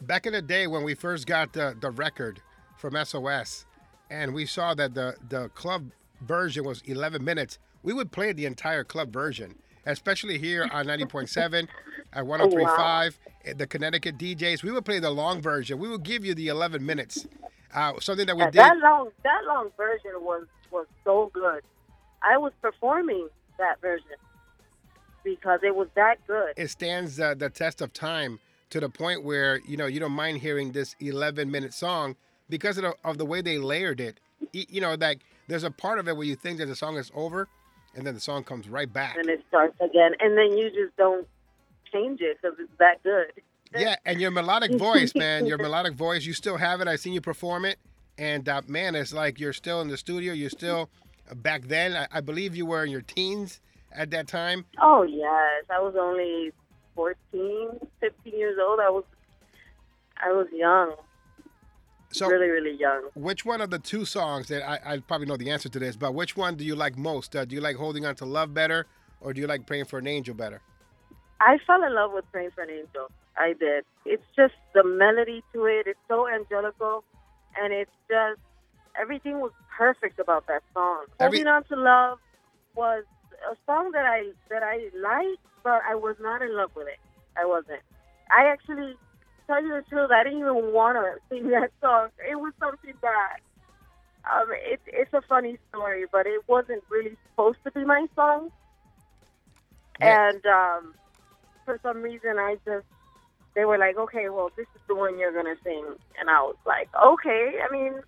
back 0.00 0.26
in 0.26 0.32
the 0.32 0.42
day 0.42 0.66
when 0.66 0.82
we 0.84 0.94
first 0.94 1.26
got 1.26 1.52
the, 1.52 1.76
the 1.80 1.90
record 1.90 2.42
from 2.76 2.96
SOS 3.04 3.66
and 4.10 4.34
we 4.34 4.46
saw 4.46 4.74
that 4.74 4.94
the, 4.94 5.16
the 5.28 5.48
club 5.50 5.92
version 6.20 6.64
was 6.64 6.82
11 6.86 7.24
minutes, 7.24 7.58
we 7.82 7.92
would 7.92 8.12
play 8.12 8.32
the 8.32 8.46
entire 8.46 8.84
club 8.84 9.12
version, 9.12 9.56
especially 9.86 10.38
here 10.38 10.68
on 10.70 10.86
90.7 10.86 11.68
at 12.12 12.26
1035, 12.26 13.18
eh, 13.44 13.54
the 13.56 13.66
Connecticut 13.66 14.18
DJs. 14.18 14.62
We 14.62 14.72
would 14.72 14.84
play 14.84 14.98
the 15.00 15.10
long 15.10 15.42
version. 15.42 15.78
We 15.78 15.88
would 15.88 16.02
give 16.04 16.24
you 16.24 16.34
the 16.34 16.48
11 16.48 16.84
minutes. 16.84 17.26
Uh, 17.74 17.94
something 18.00 18.26
that 18.26 18.36
we 18.36 18.46
Yeah, 18.46 18.48
did. 18.48 18.74
that 18.74 18.76
long 18.82 19.10
that 19.24 19.42
long 19.46 19.70
version 19.76 20.12
was 20.20 20.46
was 20.70 20.86
so 21.04 21.30
good. 21.34 21.62
I 22.22 22.38
was 22.38 22.52
performing 22.62 23.28
that 23.58 23.80
version 23.80 24.16
because 25.24 25.60
it 25.62 25.74
was 25.74 25.88
that 25.94 26.16
good. 26.26 26.54
It 26.56 26.68
stands 26.68 27.18
uh, 27.20 27.34
the 27.34 27.50
test 27.50 27.80
of 27.80 27.92
time 27.92 28.38
to 28.70 28.80
the 28.80 28.88
point 28.88 29.24
where 29.24 29.60
you 29.66 29.76
know 29.76 29.86
you 29.86 30.00
don't 30.00 30.12
mind 30.12 30.38
hearing 30.38 30.72
this 30.72 30.96
11 31.00 31.50
minute 31.50 31.74
song 31.74 32.16
because 32.48 32.78
of 32.78 32.84
the, 32.84 32.94
of 33.04 33.18
the 33.18 33.24
way 33.24 33.42
they 33.42 33.58
layered 33.58 34.00
it. 34.00 34.18
You 34.52 34.80
know, 34.80 34.94
like 34.94 35.20
there's 35.48 35.64
a 35.64 35.70
part 35.70 35.98
of 35.98 36.08
it 36.08 36.16
where 36.16 36.26
you 36.26 36.36
think 36.36 36.58
that 36.58 36.66
the 36.66 36.76
song 36.76 36.96
is 36.96 37.10
over, 37.14 37.48
and 37.94 38.06
then 38.06 38.14
the 38.14 38.20
song 38.20 38.44
comes 38.44 38.68
right 38.68 38.90
back. 38.90 39.16
And 39.16 39.28
it 39.28 39.44
starts 39.48 39.76
again, 39.80 40.12
and 40.20 40.36
then 40.36 40.56
you 40.56 40.70
just 40.70 40.96
don't 40.96 41.26
change 41.92 42.20
it 42.20 42.38
because 42.40 42.56
it's 42.58 42.72
that 42.78 43.02
good. 43.02 43.32
Yeah, 43.76 43.96
and 44.04 44.20
your 44.20 44.32
melodic 44.32 44.72
voice, 44.76 45.14
man, 45.14 45.46
your 45.46 45.58
melodic 45.58 45.94
voice, 45.94 46.24
you 46.24 46.32
still 46.32 46.56
have 46.56 46.80
it. 46.80 46.88
I've 46.88 46.98
seen 46.98 47.12
you 47.12 47.20
perform 47.20 47.64
it, 47.64 47.78
and 48.18 48.48
uh, 48.48 48.62
man, 48.66 48.94
it's 48.94 49.12
like 49.12 49.38
you're 49.38 49.52
still 49.52 49.80
in 49.80 49.88
the 49.88 49.96
studio. 49.96 50.32
You're 50.32 50.50
still 50.50 50.90
uh, 51.30 51.34
back 51.34 51.62
then. 51.68 51.96
I, 51.96 52.08
I 52.10 52.20
believe 52.20 52.56
you 52.56 52.66
were 52.66 52.84
in 52.84 52.90
your 52.90 53.02
teens 53.02 53.60
at 53.92 54.10
that 54.10 54.26
time. 54.28 54.64
Oh 54.80 55.02
yes, 55.02 55.64
I 55.70 55.80
was 55.80 55.94
only 55.98 56.52
14, 56.94 57.70
15 58.00 58.32
years 58.38 58.58
old. 58.60 58.80
I 58.80 58.90
was 58.90 59.04
I 60.22 60.32
was 60.32 60.46
young, 60.52 60.94
So, 62.10 62.26
really, 62.28 62.48
really 62.48 62.76
young. 62.78 63.08
which 63.14 63.44
one 63.46 63.60
of 63.62 63.70
the 63.70 63.78
two 63.78 64.04
songs 64.04 64.48
that 64.48 64.62
I, 64.68 64.94
I 64.94 64.98
probably 64.98 65.26
know 65.26 65.36
the 65.38 65.50
answer 65.50 65.68
to 65.70 65.78
this, 65.78 65.96
but 65.96 66.12
which 66.14 66.36
one 66.36 66.56
do 66.56 66.64
you 66.64 66.74
like 66.76 66.98
most? 66.98 67.34
Uh, 67.34 67.44
do 67.46 67.54
you 67.54 67.60
like 67.62 67.76
"Holding 67.76 68.04
On 68.04 68.14
to 68.16 68.26
Love" 68.26 68.52
better, 68.52 68.86
or 69.20 69.32
do 69.32 69.40
you 69.40 69.46
like 69.46 69.66
"Praying 69.66 69.86
for 69.86 69.98
an 69.98 70.06
Angel" 70.06 70.34
better? 70.34 70.60
I 71.40 71.58
fell 71.66 71.82
in 71.82 71.94
love 71.94 72.12
with 72.12 72.30
Praying 72.32 72.50
for 72.54 72.62
an 72.62 72.70
Angel. 72.70 73.10
I 73.38 73.54
did. 73.58 73.84
It's 74.04 74.24
just 74.36 74.52
the 74.74 74.84
melody 74.84 75.42
to 75.54 75.64
it. 75.64 75.86
It's 75.86 75.98
so 76.08 76.28
angelical, 76.28 77.02
and 77.58 77.72
it's 77.72 77.90
just 78.08 78.40
everything 79.00 79.40
was 79.40 79.52
perfect 79.78 80.18
about 80.18 80.46
that 80.48 80.62
song. 80.74 81.06
Every- 81.18 81.38
Holding 81.38 81.52
on 81.52 81.64
to 81.64 81.76
love 81.76 82.18
was 82.74 83.04
a 83.50 83.56
song 83.66 83.92
that 83.92 84.04
I 84.04 84.30
that 84.48 84.62
I 84.62 84.90
liked, 84.98 85.42
but 85.62 85.82
I 85.88 85.94
was 85.94 86.16
not 86.20 86.42
in 86.42 86.56
love 86.56 86.70
with 86.74 86.88
it. 86.88 86.98
I 87.36 87.46
wasn't. 87.46 87.80
I 88.30 88.46
actually, 88.46 88.94
tell 89.46 89.62
you 89.62 89.74
the 89.74 89.82
truth, 89.88 90.10
I 90.10 90.24
didn't 90.24 90.40
even 90.40 90.72
want 90.72 90.96
to 90.96 91.14
sing 91.28 91.50
that 91.50 91.70
song. 91.80 92.08
It 92.28 92.36
was 92.36 92.52
something 92.60 92.94
that. 93.02 93.38
Um, 94.30 94.48
it, 94.50 94.80
it's 94.86 95.14
a 95.14 95.22
funny 95.22 95.56
story, 95.70 96.04
but 96.12 96.26
it 96.26 96.46
wasn't 96.46 96.84
really 96.90 97.16
supposed 97.30 97.56
to 97.64 97.70
be 97.70 97.84
my 97.86 98.06
song. 98.14 98.50
Yeah. 99.98 100.28
And 100.28 100.46
um, 100.46 100.94
for 101.64 101.80
some 101.82 102.02
reason, 102.02 102.38
I 102.38 102.58
just 102.66 102.84
they 103.54 103.64
were 103.64 103.78
like, 103.78 103.96
okay, 103.96 104.28
well, 104.28 104.50
this 104.56 104.66
is 104.74 104.80
the 104.88 104.94
one 104.94 105.18
you're 105.18 105.32
gonna 105.32 105.56
sing, 105.64 105.84
and 106.18 106.30
I 106.30 106.42
was 106.42 106.56
like, 106.66 106.88
okay. 106.94 107.60
I 107.66 107.72
mean, 107.72 108.00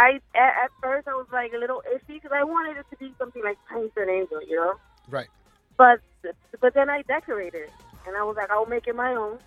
I 0.00 0.18
at, 0.34 0.64
at 0.64 0.70
first 0.82 1.06
I 1.06 1.12
was 1.12 1.26
like 1.30 1.52
a 1.54 1.58
little 1.58 1.82
iffy 1.94 2.14
because 2.14 2.32
I 2.34 2.42
wanted 2.42 2.78
it 2.78 2.86
to 2.90 2.96
be 2.96 3.14
something 3.18 3.42
like 3.44 3.58
"Praying 3.68 3.90
for 3.92 4.02
an 4.02 4.08
Angel," 4.08 4.40
you 4.48 4.56
know. 4.56 4.74
Right. 5.10 5.28
But 5.76 6.00
but 6.60 6.72
then 6.74 6.88
I 6.88 7.02
decorated, 7.02 7.68
and 8.06 8.16
I 8.16 8.22
was 8.24 8.36
like, 8.36 8.50
I'll 8.50 8.66
make 8.66 8.86
it 8.86 8.96
my 8.96 9.14
own, 9.14 9.38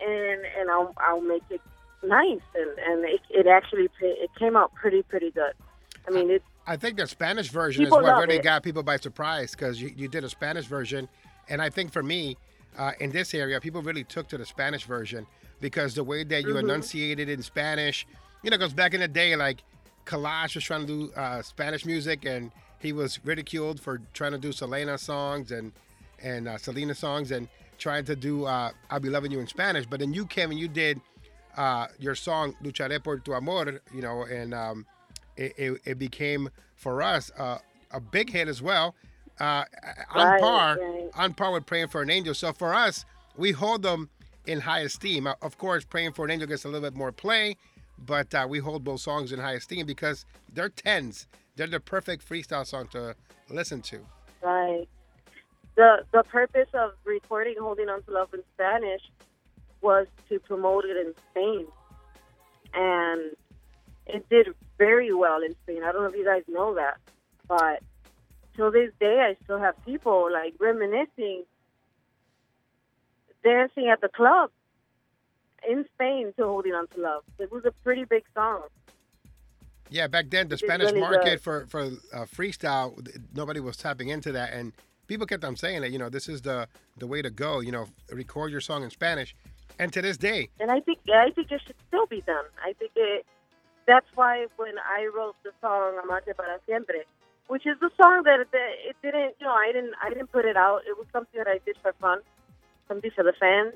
and 0.00 0.40
and 0.58 0.70
I'll 0.70 0.92
I'll 0.98 1.22
make 1.22 1.44
it 1.48 1.62
nice, 2.02 2.40
and 2.54 2.78
and 2.86 3.04
it, 3.06 3.20
it 3.30 3.46
actually 3.46 3.88
it 4.00 4.30
came 4.38 4.54
out 4.54 4.72
pretty 4.74 5.02
pretty 5.02 5.30
good. 5.30 5.52
I 6.06 6.10
mean, 6.10 6.30
it 6.30 6.42
I 6.66 6.76
think 6.76 6.98
the 6.98 7.06
Spanish 7.06 7.48
version 7.48 7.84
is 7.84 7.90
what 7.90 8.18
really 8.18 8.36
it. 8.36 8.42
got 8.42 8.62
people 8.62 8.82
by 8.82 8.98
surprise 8.98 9.52
because 9.52 9.80
you, 9.80 9.92
you 9.96 10.08
did 10.08 10.24
a 10.24 10.28
Spanish 10.28 10.66
version, 10.66 11.08
and 11.48 11.62
I 11.62 11.70
think 11.70 11.90
for 11.90 12.02
me, 12.02 12.36
uh, 12.78 12.92
in 13.00 13.12
this 13.12 13.32
area, 13.32 13.58
people 13.60 13.80
really 13.82 14.04
took 14.04 14.28
to 14.28 14.38
the 14.38 14.46
Spanish 14.46 14.84
version 14.84 15.26
because 15.60 15.94
the 15.94 16.04
way 16.04 16.22
that 16.24 16.42
you 16.42 16.54
Mhm. 16.54 16.60
enunciated 16.60 17.28
in 17.28 17.42
Spanish, 17.42 18.06
you 18.42 18.50
know, 18.50 18.56
because 18.58 18.72
back 18.72 18.94
in 18.94 19.00
the 19.00 19.08
day, 19.08 19.36
like 19.36 19.62
Collage 20.06 20.54
was 20.54 20.64
trying 20.64 20.86
to 20.86 20.86
do 20.86 21.12
uh, 21.14 21.42
Spanish 21.42 21.84
music, 21.84 22.24
and 22.24 22.50
he 22.78 22.92
was 22.92 23.24
ridiculed 23.24 23.80
for 23.80 24.00
trying 24.14 24.32
to 24.32 24.38
do 24.38 24.52
Selena 24.52 24.98
songs 24.98 25.52
and 25.52 25.72
and 26.22 26.48
uh, 26.48 26.58
Selena 26.58 26.94
songs 26.94 27.30
and 27.30 27.48
trying 27.78 28.04
to 28.06 28.16
do 28.16 28.44
uh, 28.44 28.70
"I'll 28.90 29.00
Be 29.00 29.08
Loving 29.08 29.30
You" 29.32 29.40
in 29.40 29.46
Spanish. 29.46 29.86
But 29.86 30.00
then 30.00 30.12
you 30.12 30.26
came 30.26 30.50
and 30.50 30.58
you 30.58 30.68
did 30.68 31.00
uh, 31.56 31.86
your 31.98 32.14
song 32.14 32.54
"Lucharé 32.62 33.02
por 33.02 33.18
tu 33.18 33.34
amor," 33.34 33.80
you 33.94 34.02
know, 34.02 34.24
and 34.24 34.54
um, 34.54 34.86
it, 35.36 35.54
it, 35.56 35.80
it 35.84 35.98
became 35.98 36.50
for 36.76 37.02
us 37.02 37.30
uh, 37.38 37.58
a 37.90 38.00
big 38.00 38.30
hit 38.30 38.48
as 38.48 38.62
well, 38.62 38.94
uh, 39.38 39.64
on 40.14 40.26
Right, 40.26 40.40
par 40.40 40.78
right. 40.80 41.10
on 41.16 41.34
par 41.34 41.52
with 41.52 41.66
"Praying 41.66 41.88
for 41.88 42.02
an 42.02 42.10
Angel." 42.10 42.34
So 42.34 42.52
for 42.52 42.74
us, 42.74 43.04
we 43.36 43.52
hold 43.52 43.82
them 43.82 44.08
in 44.46 44.60
high 44.60 44.80
esteem. 44.80 45.26
Of 45.42 45.58
course, 45.58 45.84
"Praying 45.84 46.12
for 46.12 46.24
an 46.24 46.30
Angel" 46.30 46.48
gets 46.48 46.64
a 46.64 46.68
little 46.68 46.88
bit 46.88 46.96
more 46.96 47.12
play, 47.12 47.56
but 48.06 48.34
uh, 48.34 48.46
we 48.48 48.58
hold 48.58 48.84
both 48.84 49.00
songs 49.00 49.32
in 49.32 49.38
high 49.38 49.54
esteem 49.54 49.86
because 49.86 50.24
they're 50.52 50.68
tens. 50.68 51.26
They're 51.56 51.66
the 51.66 51.80
perfect 51.80 52.26
freestyle 52.26 52.66
song 52.66 52.88
to 52.88 53.14
listen 53.48 53.82
to. 53.82 54.00
Right. 54.42 54.88
The 55.76 56.04
the 56.12 56.22
purpose 56.24 56.68
of 56.74 56.92
recording 57.04 57.54
"Holding 57.58 57.88
On 57.88 58.02
to 58.02 58.10
Love" 58.10 58.32
in 58.34 58.42
Spanish 58.54 59.02
was 59.80 60.06
to 60.28 60.38
promote 60.40 60.84
it 60.84 60.96
in 60.96 61.14
Spain, 61.30 61.66
and 62.74 63.36
it 64.06 64.28
did 64.28 64.48
very 64.78 65.12
well 65.12 65.42
in 65.42 65.54
Spain. 65.62 65.82
I 65.84 65.92
don't 65.92 66.02
know 66.02 66.08
if 66.08 66.16
you 66.16 66.24
guys 66.24 66.42
know 66.48 66.74
that, 66.74 66.98
but 67.48 67.82
till 68.56 68.70
this 68.70 68.90
day, 68.98 69.20
I 69.20 69.36
still 69.44 69.58
have 69.58 69.74
people 69.84 70.28
like 70.32 70.54
reminiscing, 70.58 71.44
dancing 73.42 73.88
at 73.88 74.00
the 74.00 74.08
club 74.08 74.50
in 75.68 75.84
Spain 75.94 76.32
to 76.36 76.44
"Holding 76.44 76.72
On 76.72 76.86
to 76.88 77.00
Love." 77.00 77.24
It 77.38 77.50
was 77.50 77.64
a 77.64 77.72
pretty 77.84 78.04
big 78.04 78.24
song. 78.34 78.62
Yeah, 79.90 80.06
back 80.06 80.30
then 80.30 80.48
the 80.48 80.54
is 80.54 80.60
Spanish 80.60 80.88
really 80.88 81.00
market 81.00 81.24
good. 81.24 81.40
for 81.40 81.66
for 81.66 81.82
uh, 82.12 82.24
freestyle, 82.24 82.94
nobody 83.34 83.60
was 83.60 83.76
tapping 83.76 84.08
into 84.08 84.32
that, 84.32 84.52
and 84.52 84.72
people 85.06 85.26
kept 85.26 85.44
on 85.44 85.56
saying 85.56 85.80
that 85.82 85.90
you 85.90 85.98
know 85.98 86.08
this 86.08 86.28
is 86.28 86.42
the 86.42 86.68
the 86.98 87.06
way 87.06 87.22
to 87.22 87.30
go. 87.30 87.60
You 87.60 87.72
know, 87.72 87.86
record 88.10 88.52
your 88.52 88.60
song 88.60 88.82
in 88.84 88.90
Spanish, 88.90 89.34
and 89.78 89.92
to 89.92 90.02
this 90.02 90.16
day, 90.16 90.48
and 90.60 90.70
I 90.70 90.80
think 90.80 90.98
I 91.12 91.30
think 91.30 91.50
it 91.50 91.60
should 91.66 91.76
still 91.88 92.06
be 92.06 92.20
done. 92.22 92.44
I 92.64 92.72
think 92.74 92.92
it 92.96 93.26
that's 93.86 94.06
why 94.14 94.46
when 94.56 94.74
I 94.78 95.08
wrote 95.14 95.34
the 95.42 95.50
song 95.60 95.98
Amarte 95.98 96.36
para 96.36 96.60
siempre, 96.66 97.02
which 97.48 97.66
is 97.66 97.76
the 97.80 97.90
song 98.00 98.22
that, 98.22 98.46
that 98.52 98.70
it 98.86 98.96
didn't, 99.02 99.34
you 99.40 99.46
know, 99.46 99.52
I 99.52 99.72
didn't, 99.72 99.94
I 100.00 100.08
didn't 100.10 100.30
put 100.30 100.44
it 100.44 100.56
out. 100.56 100.82
It 100.86 100.96
was 100.96 101.06
something 101.12 101.36
that 101.36 101.48
I 101.48 101.58
did 101.66 101.76
for 101.82 101.92
fun, 102.00 102.20
something 102.86 103.10
for 103.10 103.24
the 103.24 103.32
fans. 103.32 103.74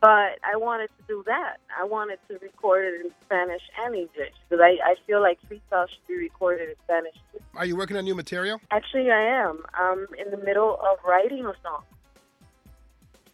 But 0.00 0.38
I 0.44 0.56
wanted 0.56 0.90
to 0.98 1.04
do 1.08 1.22
that. 1.26 1.56
I 1.76 1.84
wanted 1.84 2.18
to 2.28 2.38
record 2.38 2.84
it 2.84 3.04
in 3.04 3.10
Spanish 3.24 3.62
and 3.82 3.94
English 3.94 4.34
because 4.48 4.62
I, 4.62 4.76
I 4.90 4.94
feel 5.06 5.22
like 5.22 5.38
freestyle 5.50 5.88
should 5.88 6.06
be 6.06 6.16
recorded 6.16 6.68
in 6.68 6.74
Spanish 6.84 7.14
too. 7.32 7.40
Are 7.54 7.64
you 7.64 7.76
working 7.76 7.96
on 7.96 8.04
new 8.04 8.14
material? 8.14 8.60
Actually, 8.70 9.10
I 9.10 9.22
am. 9.22 9.62
I'm 9.74 10.06
in 10.18 10.30
the 10.30 10.44
middle 10.44 10.74
of 10.74 10.98
writing 11.06 11.46
a 11.46 11.54
song. 11.62 11.82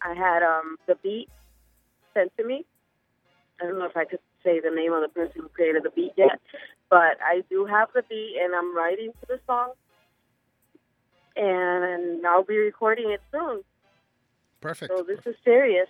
I 0.00 0.14
had 0.14 0.42
um, 0.42 0.76
the 0.86 0.94
beat 1.02 1.28
sent 2.14 2.36
to 2.36 2.44
me. 2.44 2.64
I 3.60 3.66
don't 3.66 3.78
know 3.78 3.86
if 3.86 3.96
I 3.96 4.04
could 4.04 4.20
say 4.44 4.60
the 4.60 4.70
name 4.70 4.92
of 4.92 5.02
the 5.02 5.08
person 5.08 5.42
who 5.42 5.48
created 5.48 5.82
the 5.82 5.90
beat 5.90 6.12
yet, 6.16 6.40
but 6.90 7.18
I 7.24 7.42
do 7.48 7.64
have 7.64 7.88
the 7.94 8.02
beat, 8.08 8.36
and 8.42 8.54
I'm 8.54 8.76
writing 8.76 9.12
to 9.20 9.26
the 9.28 9.40
song, 9.46 9.72
and 11.36 12.26
I'll 12.26 12.42
be 12.44 12.56
recording 12.58 13.10
it 13.10 13.20
soon. 13.30 13.62
Perfect. 14.60 14.92
So 14.96 15.04
this 15.04 15.20
is 15.26 15.34
serious. 15.44 15.88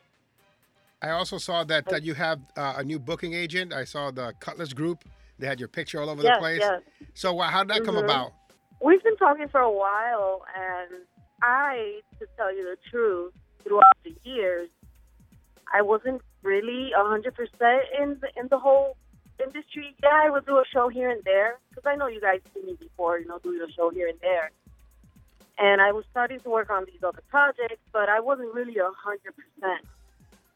I 1.02 1.10
also 1.10 1.36
saw 1.38 1.64
that 1.64 2.04
you 2.04 2.14
have 2.14 2.40
uh, 2.56 2.74
a 2.76 2.84
new 2.84 2.98
booking 3.00 3.34
agent. 3.34 3.72
I 3.72 3.84
saw 3.84 4.12
the 4.12 4.34
Cutlass 4.38 4.72
Group. 4.72 5.04
They 5.38 5.46
had 5.48 5.58
your 5.58 5.68
picture 5.68 6.00
all 6.00 6.08
over 6.08 6.22
Yes, 6.22 6.36
the 6.36 6.40
place. 6.40 6.60
yes. 6.60 6.80
So 7.14 7.38
uh, 7.40 7.48
how 7.48 7.64
did 7.64 7.76
that 7.76 7.84
come 7.84 7.96
Mhm. 7.96 8.04
about? 8.04 8.32
We've 8.80 9.02
been 9.02 9.16
talking 9.16 9.48
for 9.48 9.60
a 9.60 9.70
while, 9.70 10.44
and 10.56 10.90
I, 11.42 12.00
to 12.20 12.26
tell 12.36 12.54
you 12.54 12.62
the 12.64 12.76
truth, 12.88 13.32
throughout 13.64 13.96
the 14.04 14.14
years, 14.22 14.68
I 15.72 15.82
wasn't 15.82 16.22
really 16.42 16.92
a 16.92 17.02
hundred 17.04 17.34
percent 17.34 17.82
in 18.00 18.18
the 18.20 18.28
in 18.36 18.46
the 18.48 18.58
whole 18.58 18.96
industry. 19.44 19.96
Yeah, 20.02 20.10
I 20.26 20.30
would 20.30 20.46
do 20.46 20.58
a 20.58 20.64
show 20.72 20.88
here 20.88 21.10
and 21.10 21.22
there 21.24 21.58
because 21.70 21.84
I 21.86 21.96
know 21.96 22.06
you 22.06 22.20
guys 22.20 22.40
see 22.54 22.62
me 22.62 22.74
before. 22.74 23.18
You 23.18 23.26
know, 23.26 23.38
doing 23.40 23.60
a 23.60 23.70
show 23.72 23.90
here 23.90 24.08
and 24.08 24.18
there, 24.20 24.50
and 25.58 25.80
I 25.80 25.90
was 25.92 26.04
starting 26.10 26.38
to 26.40 26.50
work 26.50 26.70
on 26.70 26.84
these 26.84 27.02
other 27.02 27.22
projects, 27.28 27.82
but 27.92 28.08
I 28.08 28.20
wasn't 28.20 28.54
really 28.54 28.78
a 28.78 28.90
hundred 28.96 29.34
percent. 29.36 29.84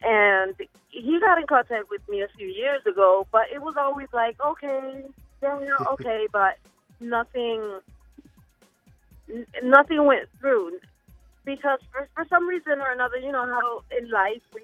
And 0.02 0.54
he 0.88 1.18
got 1.20 1.38
in 1.38 1.46
contact 1.46 1.90
with 1.90 2.06
me 2.08 2.22
a 2.22 2.28
few 2.36 2.46
years 2.46 2.84
ago, 2.86 3.26
but 3.32 3.46
it 3.52 3.62
was 3.62 3.74
always 3.76 4.08
like, 4.12 4.36
okay, 4.44 5.04
yeah, 5.42 5.58
okay, 5.92 6.26
but 6.32 6.58
nothing 7.00 7.80
n- 9.28 9.46
nothing 9.62 10.04
went 10.04 10.28
through 10.40 10.78
because 11.44 11.78
for, 11.92 12.08
for 12.14 12.26
some 12.28 12.46
reason 12.46 12.80
or 12.80 12.90
another, 12.90 13.16
you 13.16 13.32
know 13.32 13.46
how 13.46 13.82
in 13.96 14.10
life 14.10 14.42
we, 14.54 14.62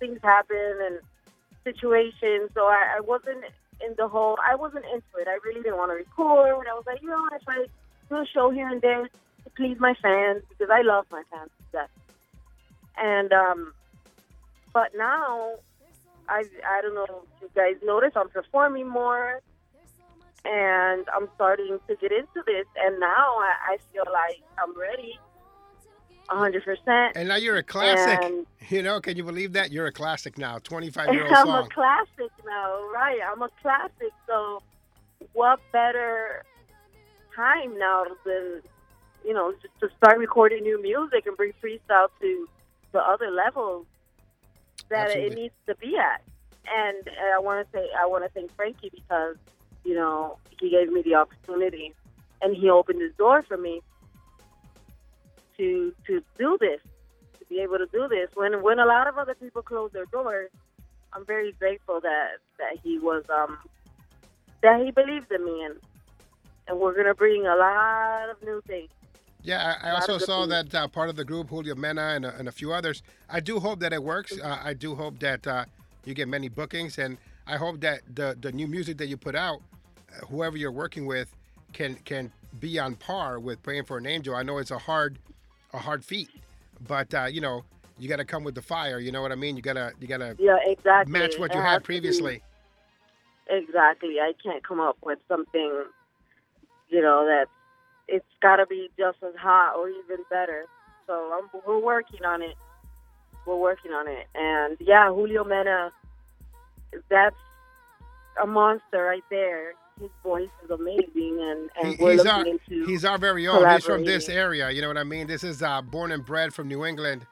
things 0.00 0.18
happen 0.22 0.78
and 0.82 0.98
situations. 1.62 2.50
So 2.54 2.66
I, 2.66 2.96
I 2.96 3.00
wasn't 3.00 3.44
in 3.84 3.94
the 3.96 4.08
whole. 4.08 4.38
I 4.46 4.54
wasn't 4.54 4.84
into 4.86 5.16
it. 5.20 5.28
I 5.28 5.38
really 5.44 5.62
didn't 5.62 5.78
want 5.78 5.90
to 5.90 5.94
record. 5.94 6.66
I 6.68 6.74
was 6.74 6.84
like, 6.86 7.02
you 7.02 7.08
know, 7.08 7.28
I 7.32 7.66
do 8.08 8.16
a 8.16 8.26
show 8.26 8.50
here 8.50 8.68
and 8.68 8.80
there 8.80 9.04
to 9.04 9.50
please 9.56 9.78
my 9.78 9.94
fans 10.02 10.42
because 10.48 10.70
I 10.72 10.82
love 10.82 11.06
my 11.10 11.22
fans 11.30 11.50
to 11.58 11.78
death. 11.78 11.90
And 12.96 13.32
um, 13.32 13.72
but 14.74 14.90
now 14.96 15.52
I 16.28 16.44
I 16.68 16.82
don't 16.82 16.94
know 16.94 17.22
if 17.36 17.42
you 17.42 17.50
guys 17.54 17.76
notice 17.82 18.10
I'm 18.16 18.28
performing 18.28 18.88
more 18.88 19.40
and 20.44 21.06
I'm 21.16 21.28
starting 21.36 21.78
to 21.88 21.96
get 21.96 22.12
into 22.12 22.42
this, 22.44 22.66
and 22.84 23.00
now 23.00 23.38
I, 23.38 23.52
I 23.72 23.76
feel 23.92 24.04
like 24.12 24.42
I'm 24.62 24.78
ready, 24.78 25.18
hundred 26.28 26.62
percent. 26.64 27.16
And 27.16 27.28
now 27.28 27.36
you're 27.36 27.56
a 27.56 27.62
classic. 27.62 28.18
And- 28.22 28.46
You 28.68 28.82
know, 28.82 29.00
can 29.00 29.16
you 29.16 29.24
believe 29.24 29.52
that? 29.54 29.72
You're 29.72 29.86
a 29.86 29.92
classic 29.92 30.36
now. 30.36 30.58
25 30.58 31.14
year 31.14 31.24
old 31.24 31.32
I'm 31.36 31.48
a 31.48 31.68
classic 31.68 32.30
now, 32.46 32.90
right? 32.92 33.20
I'm 33.26 33.40
a 33.42 33.48
classic. 33.62 34.12
So, 34.26 34.62
what 35.32 35.60
better 35.72 36.44
time 37.34 37.78
now 37.78 38.04
than 38.26 38.60
you 39.24 39.32
know 39.32 39.52
just 39.62 39.74
to 39.80 39.88
start 39.96 40.18
recording 40.18 40.62
new 40.62 40.80
music 40.82 41.26
and 41.26 41.36
bring 41.36 41.52
freestyle 41.62 42.08
to 42.20 42.46
the 42.92 42.98
other 43.00 43.30
levels 43.30 43.86
that 44.94 45.10
it 45.10 45.34
needs 45.34 45.54
to 45.66 45.74
be 45.76 45.96
at? 45.96 46.22
And 46.66 47.08
I 47.34 47.38
want 47.38 47.66
to 47.66 47.78
say 47.78 47.86
I 47.98 48.06
want 48.06 48.24
to 48.24 48.30
thank 48.30 48.54
Frankie 48.56 48.90
because 48.92 49.36
you 49.84 49.94
know 49.94 50.38
he 50.60 50.70
gave 50.70 50.90
me 50.90 51.02
the 51.02 51.14
opportunity 51.14 51.92
and 52.40 52.56
he 52.56 52.70
opened 52.70 53.00
his 53.00 53.12
door 53.16 53.42
for 53.42 53.56
me 53.56 53.80
to 55.56 55.92
to 56.06 56.22
do 56.38 56.56
this 56.60 56.80
to 57.38 57.44
be 57.46 57.60
able 57.60 57.78
to 57.78 57.86
do 57.92 58.08
this. 58.08 58.28
When 58.34 58.62
when 58.62 58.78
a 58.78 58.86
lot 58.86 59.08
of 59.08 59.18
other 59.18 59.34
people 59.34 59.62
close 59.62 59.90
their 59.92 60.06
doors, 60.06 60.50
I'm 61.12 61.24
very 61.26 61.52
grateful 61.52 62.00
that 62.00 62.38
that 62.58 62.78
he 62.82 62.98
was 62.98 63.24
um 63.28 63.58
that 64.62 64.80
he 64.82 64.90
believed 64.90 65.30
in 65.30 65.44
me 65.44 65.64
and 65.64 65.76
and 66.66 66.78
we're 66.78 66.96
gonna 66.96 67.14
bring 67.14 67.46
a 67.46 67.56
lot 67.56 68.30
of 68.30 68.42
new 68.42 68.62
things. 68.66 68.90
Yeah, 69.44 69.76
I, 69.82 69.88
I 69.88 69.92
also 69.92 70.16
saw 70.16 70.46
that 70.46 70.74
uh, 70.74 70.88
part 70.88 71.10
of 71.10 71.16
the 71.16 71.24
group, 71.24 71.50
Julio 71.50 71.74
Mena 71.74 72.00
and, 72.14 72.24
a- 72.24 72.34
and 72.36 72.48
a 72.48 72.52
few 72.52 72.72
others. 72.72 73.02
I 73.28 73.40
do 73.40 73.60
hope 73.60 73.78
that 73.80 73.92
it 73.92 74.02
works. 74.02 74.32
Uh, 74.40 74.58
I 74.64 74.72
do 74.72 74.94
hope 74.94 75.18
that 75.20 75.46
uh, 75.46 75.66
you 76.06 76.14
get 76.14 76.28
many 76.28 76.48
bookings, 76.48 76.98
and 76.98 77.18
I 77.46 77.56
hope 77.58 77.80
that 77.80 78.00
the 78.14 78.36
the 78.40 78.50
new 78.52 78.66
music 78.66 78.96
that 78.98 79.06
you 79.08 79.18
put 79.18 79.34
out, 79.34 79.60
uh, 80.10 80.24
whoever 80.26 80.56
you're 80.56 80.72
working 80.72 81.04
with, 81.04 81.30
can 81.74 81.96
can 82.06 82.32
be 82.58 82.78
on 82.78 82.94
par 82.94 83.38
with 83.38 83.62
Praying 83.62 83.84
for 83.84 83.98
an 83.98 84.06
Angel. 84.06 84.34
I 84.34 84.42
know 84.42 84.56
it's 84.58 84.70
a 84.70 84.78
hard 84.78 85.18
a 85.74 85.78
hard 85.78 86.02
feat, 86.02 86.30
but 86.88 87.12
uh, 87.12 87.24
you 87.26 87.42
know 87.42 87.64
you 87.98 88.08
got 88.08 88.16
to 88.16 88.24
come 88.24 88.44
with 88.44 88.54
the 88.54 88.62
fire. 88.62 88.98
You 88.98 89.12
know 89.12 89.20
what 89.20 89.30
I 89.30 89.34
mean? 89.34 89.56
You 89.56 89.62
gotta 89.62 89.92
you 90.00 90.06
gotta 90.06 90.36
Yeah, 90.38 90.56
exactly. 90.64 91.12
match 91.12 91.38
what 91.38 91.52
you 91.52 91.60
has 91.60 91.68
had 91.68 91.74
to 91.74 91.80
be- 91.80 91.84
previously. 91.84 92.42
Exactly. 93.50 94.20
I 94.20 94.32
can't 94.42 94.66
come 94.66 94.80
up 94.80 94.96
with 95.04 95.18
something, 95.28 95.84
you 96.88 97.02
know, 97.02 97.26
that 97.26 97.46
it's 98.08 98.26
got 98.42 98.56
to 98.56 98.66
be 98.66 98.90
just 98.98 99.18
as 99.22 99.34
hot 99.38 99.76
or 99.76 99.88
even 99.88 100.24
better. 100.30 100.66
So 101.06 101.12
I'm, 101.38 101.48
we're 101.66 101.78
working 101.82 102.24
on 102.24 102.42
it. 102.42 102.54
We're 103.46 103.56
working 103.56 103.92
on 103.92 104.08
it. 104.08 104.26
And 104.34 104.76
yeah, 104.80 105.08
Julio 105.08 105.44
Mena, 105.44 105.90
that's 107.10 107.36
a 108.42 108.46
monster 108.46 109.04
right 109.04 109.24
there. 109.30 109.74
His 110.00 110.10
voice 110.24 110.48
is 110.64 110.70
amazing, 110.70 111.38
and, 111.40 111.70
and 111.80 111.94
He- 111.96 112.02
we're 112.02 112.12
he's 112.12 112.24
looking 112.24 112.32
our 112.32 112.46
into 112.46 112.84
he's 112.86 113.04
our 113.04 113.16
very 113.16 113.46
own. 113.46 113.68
He's 113.70 113.84
from 113.84 114.04
this 114.04 114.28
area. 114.28 114.70
You 114.70 114.82
know 114.82 114.88
what 114.88 114.98
I 114.98 115.04
mean? 115.04 115.28
This 115.28 115.44
is 115.44 115.62
uh, 115.62 115.82
born 115.82 116.10
and 116.10 116.24
bred 116.24 116.52
from 116.52 116.66
New 116.66 116.84
England. 116.84 117.24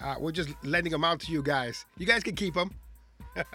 Uh, 0.00 0.16
we're 0.18 0.32
just 0.32 0.48
lending 0.64 0.92
him 0.92 1.04
out 1.04 1.20
to 1.20 1.30
you 1.32 1.40
guys. 1.42 1.84
You 1.98 2.06
guys 2.06 2.24
can 2.24 2.34
keep 2.34 2.56
him. 2.56 2.72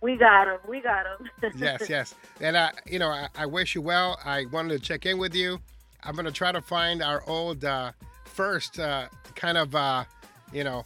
we 0.00 0.16
got 0.16 0.48
him. 0.48 0.58
We 0.68 0.80
got 0.80 1.06
him. 1.06 1.28
yes, 1.56 1.86
yes. 1.88 2.14
And 2.40 2.56
I, 2.56 2.72
you 2.86 2.98
know, 2.98 3.08
I, 3.08 3.28
I 3.36 3.46
wish 3.46 3.74
you 3.74 3.82
well. 3.82 4.18
I 4.24 4.46
wanted 4.52 4.78
to 4.78 4.78
check 4.78 5.06
in 5.06 5.18
with 5.18 5.34
you. 5.34 5.60
I'm 6.04 6.14
gonna 6.14 6.30
try 6.30 6.52
to 6.52 6.60
find 6.62 7.02
our 7.02 7.22
old 7.28 7.64
uh, 7.64 7.92
first 8.24 8.78
uh, 8.78 9.08
kind 9.34 9.58
of 9.58 9.74
uh, 9.74 10.04
you 10.52 10.64
know 10.64 10.84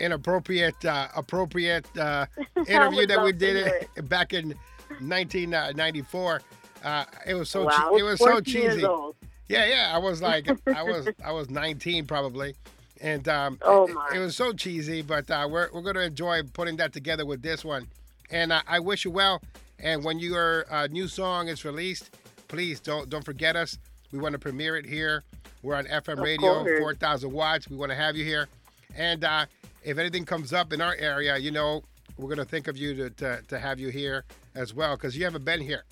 inappropriate 0.00 0.82
uh, 0.84 1.08
appropriate 1.14 1.86
uh, 1.98 2.26
interview 2.66 3.06
that 3.06 3.22
we 3.22 3.32
did 3.32 3.56
it 3.56 4.08
back 4.08 4.32
in 4.32 4.54
1994. 5.00 6.42
Uh, 6.82 7.04
it 7.26 7.34
was 7.34 7.48
so 7.48 7.64
wow. 7.64 7.90
che- 7.92 8.00
it 8.00 8.02
was 8.02 8.18
so 8.18 8.26
14 8.32 8.54
years 8.54 8.74
cheesy. 8.74 8.86
old. 8.86 9.16
Yeah, 9.48 9.66
yeah. 9.66 9.92
I 9.94 9.98
was 9.98 10.22
like, 10.22 10.48
I 10.68 10.82
was, 10.82 11.08
I 11.24 11.32
was 11.32 11.50
19 11.50 12.06
probably, 12.06 12.54
and 13.00 13.26
um, 13.28 13.58
Oh, 13.62 13.86
it- 13.86 14.16
it, 14.16 14.18
was 14.18 14.36
so 14.36 14.52
cheesy. 14.52 15.02
But 15.02 15.30
uh, 15.30 15.46
we're 15.50 15.68
we're 15.72 15.82
gonna 15.82 16.00
enjoy 16.00 16.42
putting 16.52 16.76
that 16.76 16.92
together 16.92 17.24
with 17.26 17.42
this 17.42 17.64
one, 17.64 17.86
and 18.30 18.52
uh, 18.52 18.62
I 18.66 18.80
wish 18.80 19.04
you 19.04 19.10
well. 19.10 19.42
And 19.78 20.04
when 20.04 20.18
your 20.18 20.66
uh, 20.70 20.86
new 20.86 21.08
song 21.08 21.48
is 21.48 21.64
released, 21.64 22.16
please 22.48 22.80
don't 22.80 23.08
don't 23.08 23.24
forget 23.24 23.56
us. 23.56 23.78
We 24.12 24.18
want 24.18 24.32
to 24.34 24.38
premiere 24.38 24.76
it 24.76 24.86
here. 24.86 25.24
We're 25.62 25.74
on 25.74 25.84
FM 25.86 26.14
Of 26.14 26.18
radio, 26.18 26.62
course. 26.62 26.78
4,000 26.78 27.32
watts. 27.32 27.68
We 27.68 27.76
want 27.76 27.90
to 27.90 27.96
have 27.96 28.16
you 28.16 28.24
here, 28.24 28.48
and 28.96 29.24
uh, 29.24 29.46
if 29.82 29.98
anything 29.98 30.24
comes 30.24 30.52
up 30.52 30.72
in 30.72 30.80
our 30.80 30.94
area, 30.96 31.36
you 31.38 31.50
know, 31.50 31.82
we're 32.16 32.28
gonna 32.28 32.44
think 32.44 32.68
of 32.68 32.76
you 32.76 32.94
to 32.94 33.10
to, 33.10 33.42
to 33.48 33.58
have 33.58 33.80
you 33.80 33.88
here 33.88 34.24
as 34.54 34.72
well 34.74 34.96
because 34.96 35.16
you 35.16 35.24
haven't 35.24 35.44
been 35.44 35.60
here. 35.60 35.84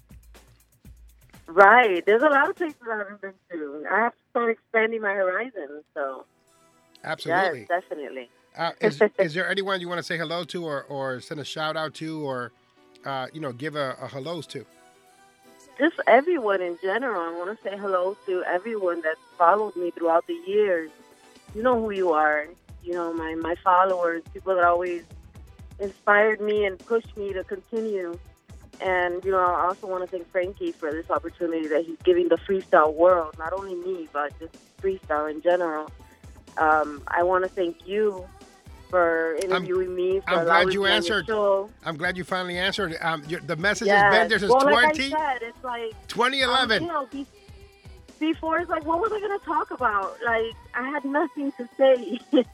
Right. 1.46 2.04
There's 2.06 2.22
a 2.22 2.28
lot 2.28 2.48
of 2.48 2.56
places 2.56 2.76
I 2.90 2.98
haven't 2.98 3.20
been 3.20 3.34
to. 3.50 3.84
I 3.90 3.98
have 4.04 4.12
to 4.12 4.18
start 4.30 4.50
expanding 4.50 5.02
my 5.02 5.12
horizons. 5.12 5.84
So 5.94 6.24
Absolutely. 7.04 7.66
yes, 7.68 7.68
definitely. 7.68 8.30
Uh, 8.56 8.72
is, 8.80 9.00
is 9.18 9.34
there 9.34 9.48
anyone 9.48 9.80
you 9.80 9.88
want 9.88 9.98
to 9.98 10.02
say 10.02 10.16
hello 10.16 10.44
to 10.44 10.64
or, 10.64 10.84
or 10.84 11.20
send 11.20 11.40
a 11.40 11.44
shout 11.44 11.76
out 11.76 11.94
to 11.94 12.24
or, 12.24 12.52
uh, 13.04 13.26
you 13.32 13.40
know, 13.40 13.52
give 13.52 13.76
a, 13.76 13.96
a 14.00 14.08
hellos 14.08 14.46
to? 14.48 14.64
Just 15.78 16.00
everyone 16.06 16.60
in 16.60 16.78
general. 16.82 17.20
I 17.22 17.36
want 17.36 17.56
to 17.56 17.68
say 17.68 17.76
hello 17.76 18.16
to 18.26 18.44
everyone 18.44 19.00
that 19.02 19.16
followed 19.38 19.74
me 19.74 19.90
throughout 19.90 20.26
the 20.26 20.38
years. 20.46 20.90
You 21.54 21.62
know 21.62 21.80
who 21.80 21.90
you 21.90 22.12
are. 22.12 22.46
You 22.84 22.92
know 22.92 23.12
my 23.12 23.34
my 23.36 23.54
followers, 23.62 24.22
people 24.32 24.54
that 24.54 24.64
always 24.64 25.04
inspired 25.78 26.40
me 26.40 26.66
and 26.66 26.78
pushed 26.78 27.16
me 27.16 27.32
to 27.32 27.44
continue. 27.44 28.18
And 28.80 29.24
you 29.24 29.30
know, 29.30 29.38
I 29.38 29.66
also 29.66 29.86
want 29.86 30.02
to 30.02 30.08
thank 30.08 30.30
Frankie 30.30 30.72
for 30.72 30.90
this 30.90 31.08
opportunity 31.10 31.68
that 31.68 31.84
he's 31.84 31.98
giving 32.04 32.28
the 32.28 32.36
freestyle 32.36 32.92
world, 32.92 33.34
not 33.38 33.52
only 33.52 33.74
me, 33.74 34.08
but 34.12 34.38
just 34.38 34.54
freestyle 34.78 35.30
in 35.30 35.40
general. 35.40 35.90
Um, 36.58 37.02
I 37.08 37.22
want 37.22 37.44
to 37.44 37.50
thank 37.50 37.86
you 37.86 38.28
for 38.92 39.36
interviewing 39.42 39.94
me. 39.94 40.20
For 40.20 40.34
I'm 40.34 40.44
glad 40.44 40.72
you 40.74 40.84
me 40.84 40.90
answered. 40.90 41.28
I'm 41.84 41.96
glad 41.96 42.18
you 42.18 42.24
finally 42.24 42.58
answered. 42.58 42.94
Um, 43.00 43.24
your, 43.26 43.40
the 43.40 43.56
message 43.56 43.88
Yes. 43.88 44.02
has 44.02 44.14
been 44.14 44.28
there 44.28 44.38
since 44.38 44.50
well, 44.52 44.60
20, 44.60 44.76
like 44.76 44.96
said, 44.96 45.38
it's 45.40 45.64
like 45.64 45.94
2011. 46.08 46.76
Um, 46.76 46.82
you 46.82 46.92
know, 46.92 47.06
be- 47.10 47.26
before 48.20 48.58
it's 48.58 48.68
like, 48.68 48.84
what 48.84 49.00
was 49.00 49.10
I 49.10 49.18
going 49.18 49.38
to 49.38 49.44
talk 49.46 49.70
about? 49.70 50.18
Like, 50.22 50.54
I 50.74 50.86
had 50.90 51.06
nothing 51.06 51.52
to 51.52 51.66
say. 51.78 52.20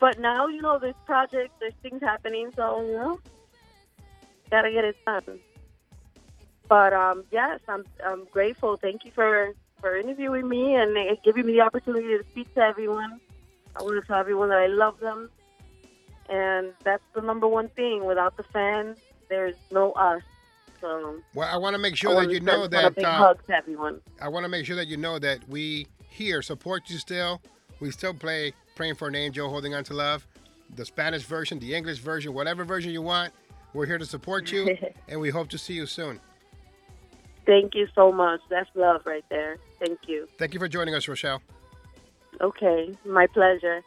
but 0.00 0.18
now, 0.18 0.48
you 0.48 0.60
know, 0.60 0.80
there's 0.80 0.96
projects, 1.06 1.54
there's 1.60 1.72
things 1.82 2.02
happening, 2.02 2.50
so 2.56 2.82
you 2.82 2.92
know, 2.92 3.20
gotta 4.50 4.72
get 4.72 4.84
it 4.84 4.96
done. 5.06 5.38
But 6.68 6.92
um, 6.92 7.24
yes, 7.30 7.60
I'm 7.68 7.84
I'm 8.04 8.24
grateful. 8.26 8.76
Thank 8.76 9.04
you 9.04 9.12
for 9.12 9.54
for 9.80 9.96
interviewing 9.96 10.48
me 10.48 10.74
and 10.74 10.98
uh, 10.98 11.14
giving 11.24 11.46
me 11.46 11.52
the 11.52 11.60
opportunity 11.60 12.08
to 12.08 12.24
speak 12.30 12.52
to 12.54 12.60
everyone. 12.60 13.20
I 13.78 13.82
want 13.82 14.00
to 14.00 14.06
tell 14.06 14.18
everyone 14.18 14.48
that 14.48 14.58
I 14.58 14.66
love 14.66 14.98
them, 14.98 15.30
and 16.28 16.72
that's 16.84 17.02
the 17.14 17.20
number 17.20 17.46
one 17.46 17.68
thing. 17.70 18.04
Without 18.04 18.36
the 18.36 18.42
fans, 18.44 18.98
there's 19.28 19.54
no 19.70 19.92
us. 19.92 20.22
So 20.80 21.20
well, 21.34 21.48
I 21.52 21.56
want 21.56 21.74
to 21.74 21.78
make 21.78 21.96
sure 21.96 22.14
that 22.14 22.30
you 22.30 22.40
know 22.40 22.66
that 22.66 22.94
big 22.94 23.04
uh, 23.04 23.34
to 23.34 23.54
everyone. 23.54 24.00
I 24.20 24.28
want 24.28 24.44
to 24.44 24.48
make 24.48 24.66
sure 24.66 24.76
that 24.76 24.88
you 24.88 24.96
know 24.96 25.18
that 25.18 25.48
we 25.48 25.86
here 26.08 26.42
support 26.42 26.90
you 26.90 26.98
still. 26.98 27.40
We 27.80 27.90
still 27.90 28.14
play 28.14 28.52
"Praying 28.74 28.96
for 28.96 29.08
an 29.08 29.14
Angel," 29.14 29.48
"Holding 29.48 29.74
On 29.74 29.84
to 29.84 29.94
Love," 29.94 30.26
the 30.74 30.84
Spanish 30.84 31.22
version, 31.22 31.58
the 31.58 31.74
English 31.74 31.98
version, 31.98 32.34
whatever 32.34 32.64
version 32.64 32.92
you 32.92 33.02
want. 33.02 33.32
We're 33.74 33.86
here 33.86 33.98
to 33.98 34.06
support 34.06 34.50
you, 34.50 34.76
and 35.08 35.20
we 35.20 35.30
hope 35.30 35.48
to 35.50 35.58
see 35.58 35.74
you 35.74 35.86
soon. 35.86 36.20
Thank 37.46 37.74
you 37.74 37.86
so 37.94 38.12
much. 38.12 38.40
That's 38.50 38.68
love 38.74 39.02
right 39.06 39.24
there. 39.30 39.58
Thank 39.78 40.00
you. 40.06 40.28
Thank 40.38 40.52
you 40.52 40.60
for 40.60 40.68
joining 40.68 40.94
us, 40.94 41.08
Rochelle. 41.08 41.40
Okay, 42.42 42.96
my 43.06 43.26
pleasure. 43.28 43.82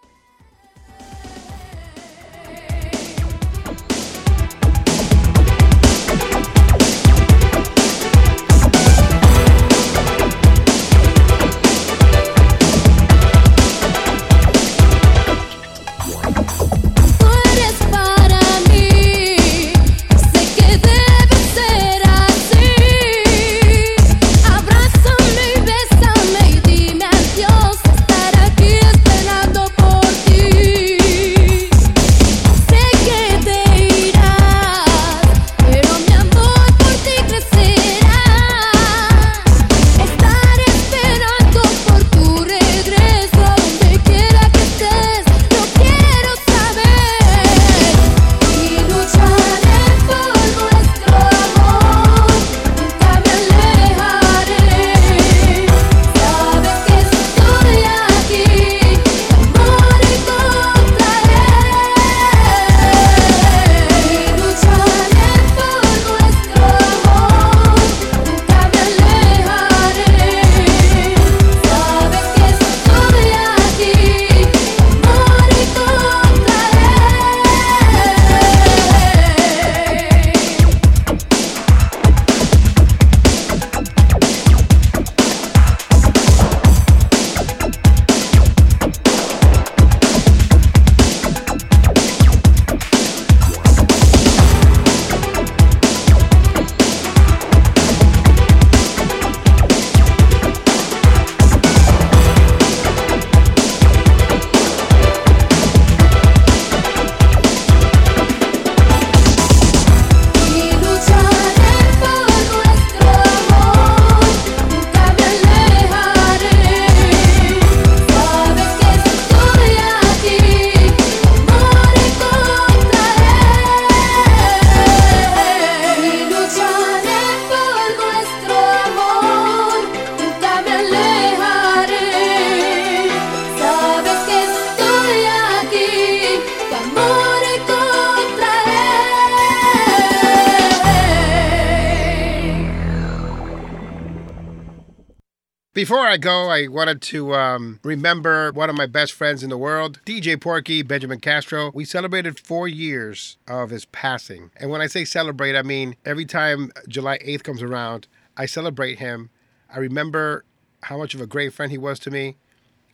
Go, 146.22 146.50
I 146.50 146.68
wanted 146.68 147.02
to 147.02 147.34
um, 147.34 147.80
remember 147.84 148.52
one 148.52 148.70
of 148.70 148.76
my 148.76 148.86
best 148.86 149.12
friends 149.12 149.42
in 149.42 149.50
the 149.50 149.58
world, 149.58 150.00
DJ 150.06 150.38
Porkie, 150.38 150.88
Benjamin 150.88 151.20
Castro. 151.20 151.72
We 151.74 151.84
celebrated 151.84 152.40
four 152.40 152.68
years 152.68 153.38
of 153.48 153.72
his 153.72 153.86
passing. 153.86 154.52
And 154.56 154.70
when 154.70 154.82
I 154.82 154.88
say 154.88 155.04
celebrate, 155.04 155.56
I 155.56 155.64
mean 155.64 155.96
every 156.06 156.26
time 156.26 156.72
July 156.88 157.18
8th 157.18 157.42
comes 157.42 157.64
around, 157.64 158.08
I 158.38 158.46
celebrate 158.46 159.00
him. 159.00 159.32
I 159.74 159.80
remember 159.80 160.46
how 160.84 161.00
much 161.00 161.16
of 161.16 161.22
a 161.22 161.26
great 161.26 161.54
friend 161.54 161.72
he 161.72 161.80
was 161.80 161.98
to 162.02 162.12
me. 162.12 162.38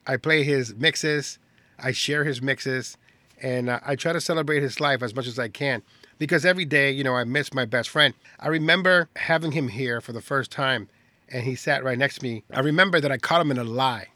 I 0.07 0.15
play 0.15 0.43
his 0.43 0.73
mixes, 0.73 1.38
I 1.78 1.91
share 1.91 2.23
his 2.23 2.41
mixes, 2.41 2.95
and 3.41 3.69
uh, 3.69 3.82
I 3.86 3.97
try 3.97 4.13
to 4.13 4.21
celebrate 4.21 4.63
his 4.63 4.80
life 4.80 5.03
as 5.03 5.13
much 5.13 5.28
as 5.28 5.38
I 5.38 5.49
can 5.49 5.84
because 6.17 6.45
every 6.45 6.65
day, 6.65 6.91
you 6.91 7.03
know, 7.03 7.15
I 7.15 7.25
miss 7.25 7.53
my 7.53 7.65
best 7.65 7.89
friend. 7.89 8.13
I 8.39 8.47
remember 8.47 9.09
having 9.17 9.51
him 9.51 9.67
here 9.67 9.99
for 9.99 10.13
the 10.13 10.21
first 10.21 10.49
time 10.49 10.88
and 11.30 11.43
he 11.43 11.55
sat 11.55 11.84
right 11.84 11.97
next 11.97 12.19
to 12.19 12.23
me. 12.23 12.43
I 12.53 12.59
remember 12.59 12.99
that 12.99 13.11
I 13.11 13.17
caught 13.17 13.41
him 13.41 13.51
in 13.51 13.57
a 13.57 13.63
lie. 13.63 14.07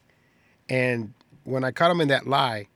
And 0.69 1.13
when 1.43 1.63
I 1.63 1.71
caught 1.71 1.91
him 1.91 2.01
in 2.01 2.07
that 2.09 2.27
lie, 2.27 2.67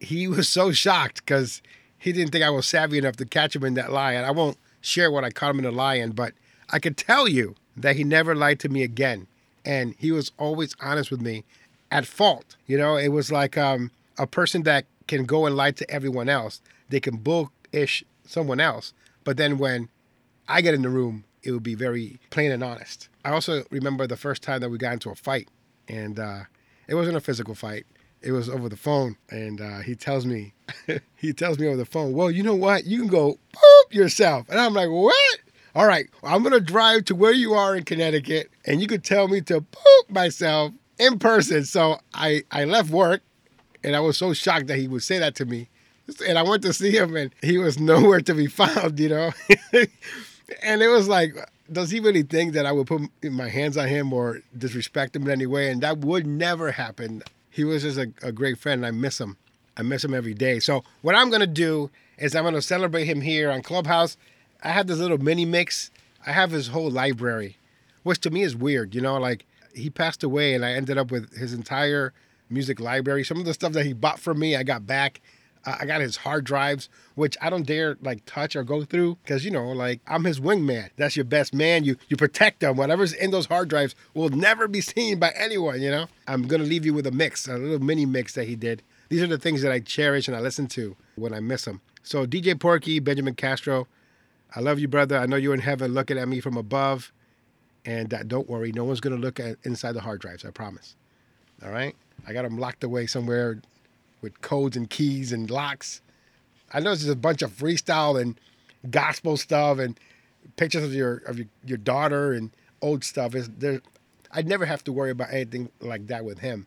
he 0.00 0.26
was 0.28 0.48
so 0.48 0.72
shocked 0.72 1.24
because 1.24 1.62
he 1.98 2.12
didn't 2.12 2.32
think 2.32 2.44
I 2.44 2.50
was 2.50 2.66
savvy 2.66 2.98
enough 2.98 3.16
to 3.16 3.24
catch 3.24 3.54
him 3.56 3.64
in 3.64 3.74
that 3.74 3.92
lie. 3.92 4.12
And 4.12 4.26
I 4.26 4.30
won't 4.30 4.58
share 4.80 5.10
what 5.10 5.24
I 5.24 5.30
caught 5.30 5.50
him 5.50 5.60
in 5.60 5.64
a 5.64 5.70
lie 5.70 5.94
in, 5.94 6.12
but 6.12 6.34
I 6.70 6.78
could 6.78 6.96
tell 6.96 7.28
you 7.28 7.54
that 7.76 7.96
he 7.96 8.04
never 8.04 8.34
lied 8.34 8.60
to 8.60 8.68
me 8.68 8.82
again. 8.82 9.26
And 9.64 9.94
he 9.98 10.10
was 10.10 10.32
always 10.38 10.74
honest 10.80 11.10
with 11.10 11.20
me 11.20 11.44
at 11.90 12.06
fault. 12.06 12.56
You 12.66 12.76
know, 12.76 12.96
it 12.96 13.08
was 13.08 13.30
like 13.30 13.56
um, 13.56 13.90
a 14.18 14.26
person 14.26 14.64
that 14.64 14.86
can 15.06 15.24
go 15.24 15.46
and 15.46 15.56
lie 15.56 15.70
to 15.72 15.88
everyone 15.90 16.28
else. 16.28 16.60
They 16.88 17.00
can 17.00 17.16
bullish 17.16 18.04
someone 18.26 18.60
else. 18.60 18.92
But 19.24 19.36
then 19.36 19.58
when 19.58 19.88
I 20.48 20.60
get 20.60 20.74
in 20.74 20.82
the 20.82 20.88
room, 20.88 21.24
it 21.42 21.52
would 21.52 21.62
be 21.62 21.74
very 21.74 22.18
plain 22.30 22.50
and 22.50 22.62
honest. 22.62 23.08
I 23.24 23.30
also 23.30 23.64
remember 23.70 24.06
the 24.06 24.16
first 24.16 24.42
time 24.42 24.60
that 24.60 24.70
we 24.70 24.78
got 24.78 24.94
into 24.94 25.10
a 25.10 25.14
fight, 25.14 25.48
and 25.88 26.18
uh, 26.18 26.40
it 26.88 26.94
wasn't 26.94 27.16
a 27.16 27.20
physical 27.20 27.54
fight. 27.54 27.86
It 28.20 28.32
was 28.32 28.48
over 28.48 28.68
the 28.68 28.76
phone, 28.76 29.16
and 29.30 29.60
uh, 29.60 29.80
he 29.80 29.94
tells 29.94 30.26
me, 30.26 30.54
he 31.16 31.32
tells 31.32 31.58
me 31.58 31.66
over 31.66 31.76
the 31.76 31.84
phone, 31.84 32.12
"Well, 32.12 32.30
you 32.30 32.42
know 32.42 32.54
what? 32.54 32.84
You 32.84 32.98
can 32.98 33.08
go 33.08 33.38
boop 33.54 33.94
yourself," 33.94 34.48
and 34.48 34.60
I'm 34.60 34.74
like, 34.74 34.90
"What?" 34.90 35.38
All 35.74 35.86
right, 35.86 36.06
I'm 36.22 36.42
gonna 36.42 36.60
drive 36.60 37.06
to 37.06 37.14
where 37.14 37.32
you 37.32 37.54
are 37.54 37.76
in 37.76 37.84
Connecticut, 37.84 38.50
and 38.64 38.80
you 38.80 38.86
could 38.86 39.04
tell 39.04 39.26
me 39.28 39.40
to 39.42 39.60
boop 39.62 40.10
myself 40.10 40.72
in 40.98 41.18
person. 41.18 41.64
So 41.64 41.98
I 42.14 42.42
I 42.50 42.64
left 42.64 42.90
work, 42.90 43.22
and 43.82 43.96
I 43.96 44.00
was 44.00 44.16
so 44.16 44.32
shocked 44.32 44.66
that 44.68 44.78
he 44.78 44.88
would 44.88 45.02
say 45.02 45.18
that 45.18 45.34
to 45.36 45.44
me. 45.44 45.68
And 46.26 46.38
I 46.38 46.42
went 46.42 46.62
to 46.62 46.72
see 46.72 46.90
him, 46.90 47.16
and 47.16 47.34
he 47.42 47.58
was 47.58 47.78
nowhere 47.80 48.20
to 48.20 48.34
be 48.34 48.46
found, 48.46 48.98
you 49.00 49.08
know. 49.08 49.32
and 50.62 50.82
it 50.82 50.88
was 50.88 51.08
like, 51.08 51.34
does 51.72 51.90
he 51.90 52.00
really 52.00 52.22
think 52.22 52.52
that 52.54 52.66
I 52.66 52.72
would 52.72 52.86
put 52.86 53.02
my 53.24 53.48
hands 53.48 53.76
on 53.76 53.88
him 53.88 54.12
or 54.12 54.42
disrespect 54.56 55.16
him 55.16 55.24
in 55.24 55.30
any 55.30 55.46
way? 55.46 55.70
And 55.70 55.80
that 55.82 55.98
would 55.98 56.26
never 56.26 56.72
happen. 56.72 57.22
He 57.50 57.64
was 57.64 57.82
just 57.82 57.98
a, 57.98 58.12
a 58.22 58.32
great 58.32 58.58
friend, 58.58 58.84
and 58.84 58.86
I 58.86 58.98
miss 58.98 59.20
him. 59.20 59.36
I 59.76 59.82
miss 59.82 60.04
him 60.04 60.14
every 60.14 60.34
day. 60.34 60.58
So 60.60 60.84
what 61.02 61.14
I'm 61.14 61.30
gonna 61.30 61.46
do 61.46 61.90
is 62.18 62.34
I'm 62.34 62.44
gonna 62.44 62.62
celebrate 62.62 63.04
him 63.04 63.20
here 63.20 63.50
on 63.50 63.62
Clubhouse. 63.62 64.16
I 64.62 64.68
have 64.68 64.86
this 64.86 64.98
little 64.98 65.18
mini 65.18 65.44
mix. 65.44 65.90
I 66.26 66.32
have 66.32 66.50
his 66.50 66.68
whole 66.68 66.90
library, 66.90 67.56
which 68.02 68.20
to 68.20 68.30
me 68.30 68.42
is 68.42 68.54
weird. 68.54 68.94
You 68.94 69.00
know, 69.00 69.16
like 69.18 69.46
he 69.74 69.90
passed 69.90 70.22
away, 70.22 70.54
and 70.54 70.64
I 70.64 70.72
ended 70.72 70.98
up 70.98 71.10
with 71.10 71.36
his 71.36 71.52
entire 71.52 72.12
music 72.50 72.80
library. 72.80 73.24
Some 73.24 73.38
of 73.38 73.46
the 73.46 73.54
stuff 73.54 73.72
that 73.72 73.86
he 73.86 73.92
bought 73.92 74.20
from 74.20 74.38
me, 74.38 74.56
I 74.56 74.62
got 74.62 74.86
back. 74.86 75.20
I 75.64 75.86
got 75.86 76.00
his 76.00 76.16
hard 76.16 76.44
drives, 76.44 76.88
which 77.14 77.36
I 77.40 77.48
don't 77.48 77.66
dare 77.66 77.96
like 78.00 78.24
touch 78.26 78.56
or 78.56 78.64
go 78.64 78.84
through 78.84 79.18
because 79.22 79.44
you 79.44 79.50
know, 79.50 79.68
like 79.68 80.00
I'm 80.06 80.24
his 80.24 80.40
wingman. 80.40 80.90
That's 80.96 81.16
your 81.16 81.24
best 81.24 81.54
man. 81.54 81.84
You 81.84 81.96
you 82.08 82.16
protect 82.16 82.60
them. 82.60 82.76
Whatever's 82.76 83.12
in 83.12 83.30
those 83.30 83.46
hard 83.46 83.68
drives 83.68 83.94
will 84.14 84.30
never 84.30 84.66
be 84.66 84.80
seen 84.92 85.18
by 85.18 85.32
anyone. 85.36 85.80
You 85.80 85.90
know. 85.90 86.06
I'm 86.26 86.46
gonna 86.46 86.64
leave 86.64 86.84
you 86.84 86.94
with 86.94 87.06
a 87.06 87.12
mix, 87.12 87.46
a 87.46 87.56
little 87.56 87.78
mini 87.78 88.06
mix 88.06 88.34
that 88.34 88.48
he 88.48 88.56
did. 88.56 88.82
These 89.08 89.22
are 89.22 89.26
the 89.26 89.38
things 89.38 89.62
that 89.62 89.70
I 89.72 89.80
cherish 89.80 90.26
and 90.26 90.36
I 90.36 90.40
listen 90.40 90.66
to 90.68 90.96
when 91.16 91.34
I 91.34 91.40
miss 91.40 91.66
him. 91.66 91.80
So 92.02 92.26
DJ 92.26 92.54
Porkie, 92.54 93.02
Benjamin 93.02 93.34
Castro, 93.34 93.86
I 94.56 94.60
love 94.60 94.78
you, 94.78 94.88
brother. 94.88 95.18
I 95.18 95.26
know 95.26 95.36
you're 95.36 95.54
in 95.54 95.60
heaven 95.60 95.94
looking 95.94 96.18
at 96.18 96.28
me 96.28 96.40
from 96.40 96.56
above, 96.56 97.12
and 97.84 98.12
uh, 98.12 98.22
don't 98.22 98.48
worry, 98.48 98.72
no 98.72 98.84
one's 98.84 99.00
gonna 99.00 99.16
look 99.16 99.38
at 99.38 99.58
inside 99.62 99.92
the 99.92 100.00
hard 100.00 100.20
drives. 100.20 100.44
I 100.44 100.50
promise. 100.50 100.96
All 101.64 101.70
right. 101.70 101.94
I 102.26 102.32
got 102.32 102.42
them 102.42 102.58
locked 102.58 102.84
away 102.84 103.06
somewhere 103.06 103.60
with 104.22 104.40
codes 104.40 104.76
and 104.76 104.88
keys 104.88 105.32
and 105.32 105.50
locks. 105.50 106.00
I 106.72 106.80
know 106.80 106.94
just 106.94 107.08
a 107.08 107.16
bunch 107.16 107.42
of 107.42 107.50
freestyle 107.50 108.20
and 108.20 108.38
gospel 108.90 109.36
stuff 109.36 109.78
and 109.78 109.98
pictures 110.56 110.84
of 110.84 110.94
your 110.94 111.18
of 111.26 111.38
your, 111.38 111.48
your 111.64 111.78
daughter 111.78 112.32
and 112.32 112.50
old 112.80 113.04
stuff. 113.04 113.34
Is 113.34 113.50
there? 113.50 113.82
I'd 114.30 114.48
never 114.48 114.64
have 114.64 114.82
to 114.84 114.92
worry 114.92 115.10
about 115.10 115.32
anything 115.32 115.70
like 115.80 116.06
that 116.06 116.24
with 116.24 116.38
him. 116.38 116.66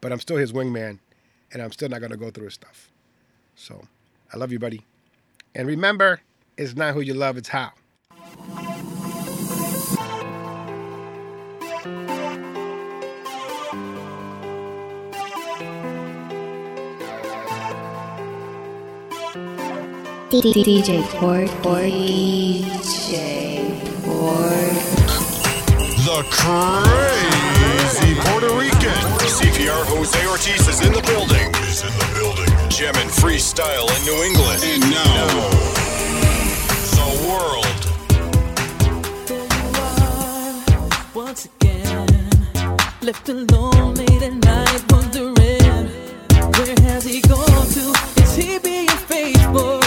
But 0.00 0.12
I'm 0.12 0.20
still 0.20 0.36
his 0.36 0.52
wingman, 0.52 0.98
and 1.52 1.62
I'm 1.62 1.72
still 1.72 1.88
not 1.88 2.00
gonna 2.00 2.16
go 2.16 2.30
through 2.30 2.46
his 2.46 2.54
stuff. 2.54 2.88
So 3.54 3.82
I 4.32 4.38
love 4.38 4.52
you, 4.52 4.58
buddy. 4.58 4.84
And 5.54 5.68
remember, 5.68 6.20
it's 6.56 6.74
not 6.74 6.94
who 6.94 7.00
you 7.00 7.14
love, 7.14 7.36
it's 7.36 7.48
how. 7.48 7.72
DJ 20.42 21.00
Port, 21.10 21.48
DJ 21.62 23.14
Port. 24.02 24.74
The 26.02 26.26
crazy 26.28 28.14
Puerto 28.18 28.50
Rican. 28.58 28.98
CPR 29.30 29.84
Jose 29.86 30.26
Ortiz 30.26 30.66
is 30.66 30.80
in 30.84 30.92
the 30.92 31.02
building. 31.02 31.54
Is 31.62 31.82
in 31.82 31.92
the 31.98 32.06
building. 32.18 32.50
Jamming 32.68 33.10
freestyle 33.10 33.88
in 33.94 34.04
New 34.04 34.24
England. 34.24 34.60
And 34.64 34.90
now, 34.90 35.28
the 36.98 37.08
world. 37.28 37.78
There 39.28 39.38
you 39.38 39.66
are. 39.78 41.24
Once 41.26 41.44
again. 41.44 42.08
Left 43.02 43.28
alone 43.28 43.94
late 43.94 44.22
at 44.22 44.34
night, 44.34 44.82
wondering 44.90 45.34
where 46.56 46.74
has 46.82 47.04
he 47.04 47.20
gone 47.20 47.66
to? 47.68 47.94
Is 48.20 48.34
he 48.34 48.58
being 48.58 48.88
faithful? 48.88 49.83